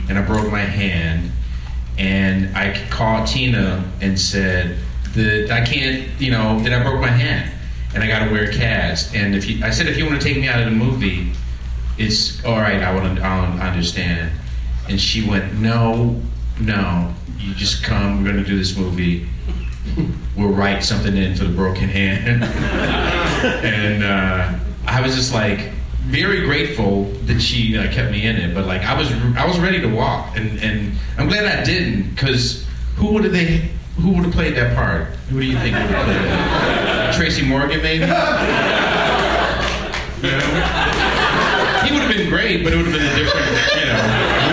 and 0.08 0.18
I 0.18 0.22
broke 0.22 0.50
my 0.50 0.60
hand, 0.60 1.32
and 1.98 2.56
I 2.56 2.86
called 2.90 3.26
Tina 3.26 3.84
and 4.00 4.18
said 4.18 4.78
that 5.14 5.50
I 5.50 5.64
can't, 5.64 6.08
you 6.20 6.30
know, 6.30 6.60
that 6.60 6.72
I 6.72 6.82
broke 6.82 7.00
my 7.00 7.08
hand, 7.08 7.50
and 7.94 8.02
I 8.04 8.06
got 8.06 8.24
to 8.24 8.30
wear 8.30 8.44
a 8.44 8.52
cast. 8.52 9.14
And 9.14 9.34
if 9.34 9.48
you, 9.48 9.64
I 9.64 9.70
said, 9.70 9.86
if 9.88 9.96
you 9.96 10.06
want 10.06 10.20
to 10.20 10.26
take 10.26 10.38
me 10.38 10.48
out 10.48 10.60
of 10.60 10.66
the 10.66 10.76
movie, 10.76 11.32
it's 11.98 12.44
all 12.44 12.58
right. 12.58 12.80
I 12.82 12.94
want 12.94 13.16
to, 13.18 13.22
I 13.24 13.68
understand. 13.68 14.30
And 14.88 15.00
she 15.00 15.28
went, 15.28 15.54
no, 15.54 16.20
no, 16.60 17.14
you 17.38 17.54
just 17.54 17.82
come. 17.82 18.24
We're 18.24 18.32
to 18.32 18.44
do 18.44 18.58
this 18.58 18.76
movie. 18.76 19.28
We'll 20.36 20.52
write 20.52 20.84
something 20.84 21.16
in 21.16 21.34
for 21.34 21.44
the 21.44 21.54
broken 21.54 21.88
hand. 21.88 22.44
and 23.64 24.04
uh, 24.04 24.58
I 24.86 25.00
was 25.00 25.14
just 25.14 25.32
like 25.32 25.70
very 26.02 26.44
grateful 26.44 27.04
that 27.24 27.40
she 27.40 27.76
uh, 27.76 27.90
kept 27.92 28.10
me 28.10 28.26
in 28.26 28.36
it. 28.36 28.54
But 28.54 28.66
like 28.66 28.82
I 28.82 28.98
was, 28.98 29.10
I 29.36 29.46
was 29.46 29.58
ready 29.58 29.80
to 29.80 29.88
walk, 29.88 30.36
and 30.36 30.58
and 30.60 30.92
I'm 31.16 31.28
glad 31.28 31.46
I 31.46 31.64
didn't, 31.64 32.10
because 32.10 32.66
who 32.96 33.12
would 33.12 33.24
have 33.24 33.32
they? 33.32 33.70
Who 33.96 34.10
would 34.12 34.24
have 34.24 34.34
played 34.34 34.54
that 34.56 34.76
part? 34.76 35.06
Who 35.30 35.40
do 35.40 35.46
you 35.46 35.58
think 35.58 35.74
would 35.74 35.86
have 35.86 36.04
played 36.04 36.24
that? 36.24 37.14
Tracy 37.16 37.44
Morgan, 37.44 37.82
maybe. 37.82 38.04
You 40.18 40.32
know? 40.32 40.38
He 41.84 41.92
would 41.92 42.02
have 42.02 42.10
been 42.10 42.28
great, 42.28 42.64
but 42.64 42.72
it 42.72 42.76
would 42.76 42.86
have 42.86 42.94
been 42.94 43.06
a 43.06 43.14
different, 43.14 43.46
you 43.78 43.86
know. 43.86 44.47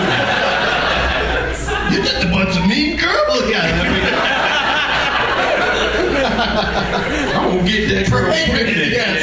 You 2.76 2.76
just 2.76 2.76
a 2.76 2.76
bunch 2.76 2.76
of 2.76 2.84
mean 2.84 2.98
girls. 2.98 3.48
Yeah. 3.50 3.64
I'm 7.34 7.56
gonna 7.56 7.68
get 7.68 7.88
that 7.88 8.10
girl 8.10 8.26
Pregnant, 8.26 8.92
yes. 8.92 9.22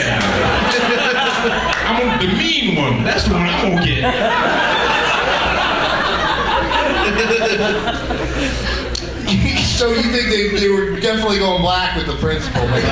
I'm 1.85 1.99
gonna, 1.99 2.17
the 2.25 2.33
mean 2.35 2.75
one. 2.75 3.03
That's 3.03 3.25
the 3.25 3.33
one 3.33 3.47
I'm 3.47 3.75
gonna 3.75 3.85
get. 3.85 4.03
so 9.77 9.91
you 9.91 10.01
think 10.03 10.29
they, 10.29 10.49
they 10.59 10.69
were 10.69 10.99
definitely 10.99 11.37
going 11.37 11.61
black 11.61 11.95
with 11.95 12.07
the 12.07 12.15
principal? 12.15 12.61
But 12.61 12.83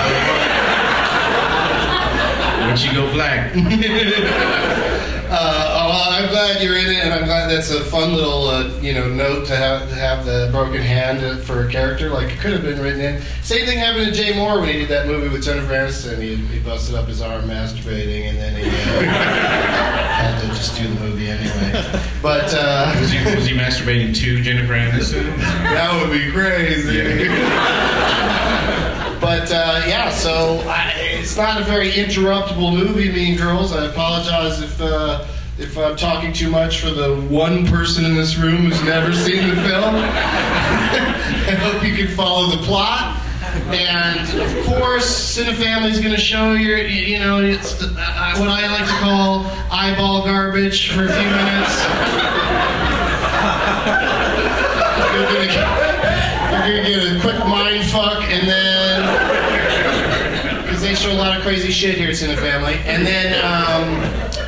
Once 2.67 2.83
you 2.85 2.93
go 2.93 3.11
black. 3.13 3.51
uh, 5.33 5.79
oh, 5.79 5.89
well, 5.89 6.09
I'm 6.09 6.29
glad 6.29 6.61
you're 6.61 6.77
in 6.77 6.87
it, 6.87 7.05
and 7.05 7.13
I'm 7.13 7.23
glad 7.23 7.49
that's 7.49 7.71
a 7.71 7.83
fun 7.85 8.13
little 8.13 8.47
uh, 8.47 8.67
you 8.81 8.93
know 8.93 9.07
note 9.07 9.47
to 9.47 9.55
have 9.55 9.87
to 9.87 9.95
have 9.95 10.25
the 10.25 10.49
broken 10.51 10.81
hand 10.81 11.23
uh, 11.23 11.37
for 11.37 11.65
a 11.65 11.71
character. 11.71 12.09
Like 12.09 12.33
it 12.33 12.39
could 12.39 12.51
have 12.51 12.63
been 12.63 12.81
written 12.81 12.99
in. 12.99 13.21
Same 13.41 13.65
thing 13.65 13.77
happened 13.77 14.07
to 14.07 14.11
Jay 14.11 14.33
Mohr 14.33 14.59
when 14.59 14.67
he 14.67 14.79
did 14.79 14.89
that 14.89 15.07
movie 15.07 15.29
with 15.29 15.43
Jennifer 15.43 15.71
Aniston. 15.71 16.19
He, 16.21 16.35
he 16.35 16.59
busted 16.59 16.95
up 16.95 17.07
his 17.07 17.21
arm 17.21 17.45
masturbating, 17.45 18.25
and 18.29 18.37
then 18.37 18.55
he 18.55 18.67
uh, 18.67 18.71
had 20.21 20.37
to 20.41 20.47
just 20.47 20.75
do 20.77 20.87
the 20.87 20.99
movie 20.99 21.29
anyway. 21.29 21.71
But 22.21 22.53
uh, 22.53 22.93
Was 22.99 23.11
he, 23.11 23.35
was 23.35 23.45
he 23.47 23.55
masturbating 23.55 24.13
to 24.13 24.41
Jennifer 24.43 24.73
Aniston? 24.73 25.37
That 25.37 26.01
would 26.01 26.11
be 26.11 26.29
crazy. 26.31 27.27
but 29.21 29.49
uh, 29.49 29.81
yeah, 29.87 30.09
so 30.09 30.59
I, 30.67 31.00
it's 31.21 31.37
not 31.37 31.61
a 31.61 31.63
very 31.63 31.91
interruptible 31.91 32.75
movie, 32.75 33.11
Mean 33.11 33.37
Girls. 33.37 33.73
I 33.73 33.85
apologize 33.85 34.59
if 34.59 34.81
uh, 34.81 35.27
if 35.59 35.77
I'm 35.77 35.95
talking 35.95 36.33
too 36.33 36.49
much 36.49 36.81
for 36.81 36.89
the 36.89 37.15
one 37.29 37.67
person 37.67 38.05
in 38.05 38.15
this 38.15 38.37
room 38.37 38.65
who's 38.65 38.83
never 38.83 39.13
seen 39.13 39.49
the 39.49 39.55
film. 39.55 39.95
I 39.95 41.55
hope 41.59 41.85
you 41.85 41.95
can 41.95 42.07
follow 42.15 42.55
the 42.55 42.63
plot. 42.63 43.19
And 43.67 44.19
of 44.41 44.65
course, 44.65 45.37
Cinefamily 45.37 45.91
is 45.91 45.99
going 45.99 46.15
to 46.15 46.19
show 46.19 46.53
you, 46.53 46.75
you 46.77 47.19
know, 47.19 47.43
it's 47.43 47.75
the, 47.75 47.93
uh, 47.97 48.39
what 48.39 48.49
I 48.49 48.65
like 48.71 48.87
to 48.87 48.93
call 48.93 49.45
eyeball 49.71 50.23
garbage 50.23 50.91
for 50.91 51.03
a 51.03 51.07
few 51.07 51.29
minutes. 51.29 51.83
You're 55.13 55.29
you're 56.67 56.77
gonna 56.77 56.89
get 56.89 57.17
a 57.17 57.21
quick 57.21 57.39
mind 57.45 57.85
fuck, 57.91 58.23
and 58.23 58.47
then 58.47 58.80
they 60.91 60.97
show 60.97 61.13
a 61.13 61.13
lot 61.13 61.37
of 61.37 61.41
crazy 61.41 61.71
shit 61.71 61.97
here 61.97 62.09
at 62.09 62.15
Cinefamily, 62.15 62.75
and 62.85 63.05
then 63.05 63.33
um, 63.45 64.41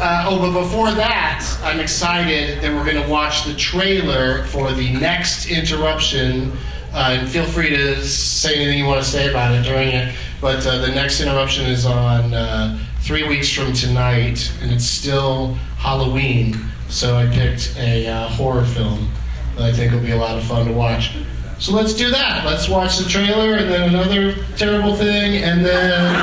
Uh, 0.00 0.26
oh, 0.28 0.38
but 0.40 0.60
before 0.60 0.90
that, 0.90 1.46
I'm 1.62 1.78
excited 1.78 2.60
that 2.60 2.74
we're 2.74 2.84
going 2.84 3.00
to 3.00 3.08
watch 3.08 3.44
the 3.44 3.54
trailer 3.54 4.42
for 4.46 4.72
the 4.72 4.92
next 4.94 5.48
interruption. 5.48 6.50
Uh, 6.92 7.18
and 7.18 7.28
feel 7.28 7.44
free 7.44 7.70
to 7.70 8.04
say 8.04 8.56
anything 8.56 8.80
you 8.80 8.86
want 8.86 9.04
to 9.04 9.08
say 9.08 9.30
about 9.30 9.54
it 9.54 9.62
during 9.62 9.88
it. 9.90 10.12
But 10.40 10.66
uh, 10.66 10.78
the 10.78 10.88
next 10.88 11.20
interruption 11.20 11.66
is 11.66 11.86
on 11.86 12.34
uh, 12.34 12.76
three 13.02 13.26
weeks 13.28 13.52
from 13.52 13.72
tonight, 13.72 14.52
and 14.60 14.72
it's 14.72 14.84
still 14.84 15.54
Halloween. 15.78 16.56
So 16.88 17.16
I 17.16 17.28
picked 17.28 17.76
a 17.78 18.08
uh, 18.08 18.28
horror 18.30 18.64
film 18.64 19.10
that 19.54 19.62
I 19.62 19.72
think 19.72 19.92
will 19.92 20.00
be 20.00 20.10
a 20.10 20.16
lot 20.16 20.36
of 20.36 20.44
fun 20.44 20.66
to 20.66 20.72
watch. 20.72 21.14
So 21.58 21.72
let's 21.72 21.94
do 21.94 22.10
that. 22.10 22.44
Let's 22.44 22.68
watch 22.68 22.98
the 22.98 23.08
trailer, 23.08 23.54
and 23.54 23.70
then 23.70 23.88
another 23.88 24.34
terrible 24.56 24.94
thing, 24.94 25.42
and 25.42 25.64
then 25.64 26.14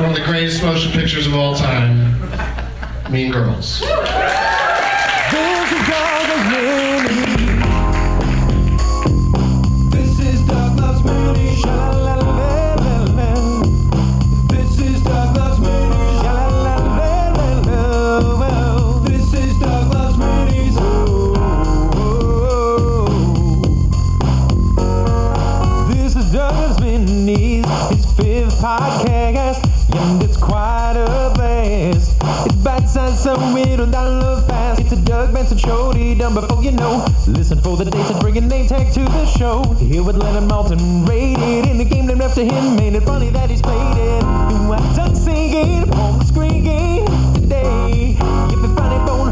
one 0.00 0.10
of 0.10 0.16
the 0.16 0.24
greatest 0.24 0.62
motion 0.62 0.92
pictures 0.92 1.26
of 1.26 1.34
all 1.34 1.54
time, 1.54 2.20
Mean 3.10 3.32
Girls. 3.32 3.82
So 33.22 33.34
it'll 33.56 33.86
download 33.86 34.48
fast. 34.48 34.80
It's 34.80 34.90
a 34.90 34.96
Doug 34.96 35.32
Benson 35.32 35.56
show, 35.56 35.92
He 35.92 36.12
done 36.16 36.34
before 36.34 36.60
you 36.60 36.72
know. 36.72 37.06
Listen 37.28 37.60
for 37.60 37.76
the 37.76 37.84
dates 37.84 38.10
and 38.10 38.18
bring 38.18 38.36
a 38.36 38.40
name 38.40 38.66
tag 38.66 38.92
to 38.94 38.98
the 38.98 39.26
show. 39.26 39.62
Here 39.74 40.02
with 40.02 40.16
Leonard 40.16 40.50
Maltin, 40.50 41.06
rated 41.08 41.70
in 41.70 41.78
the 41.78 41.84
game 41.84 42.06
named 42.06 42.20
after 42.20 42.42
him. 42.42 42.74
Made 42.74 42.94
it 42.94 43.04
funny 43.04 43.30
that 43.30 43.48
he's 43.48 43.62
played 43.62 43.96
it. 43.96 44.22
You 44.50 44.72
have 44.72 44.96
done 44.96 45.14
singing 45.14 45.86
screen 46.26 46.64
game 46.64 47.06
today. 47.34 48.16
If 48.18 48.58
you 48.60 48.74
find 48.74 48.92
it 48.92 49.06
bone 49.06 49.31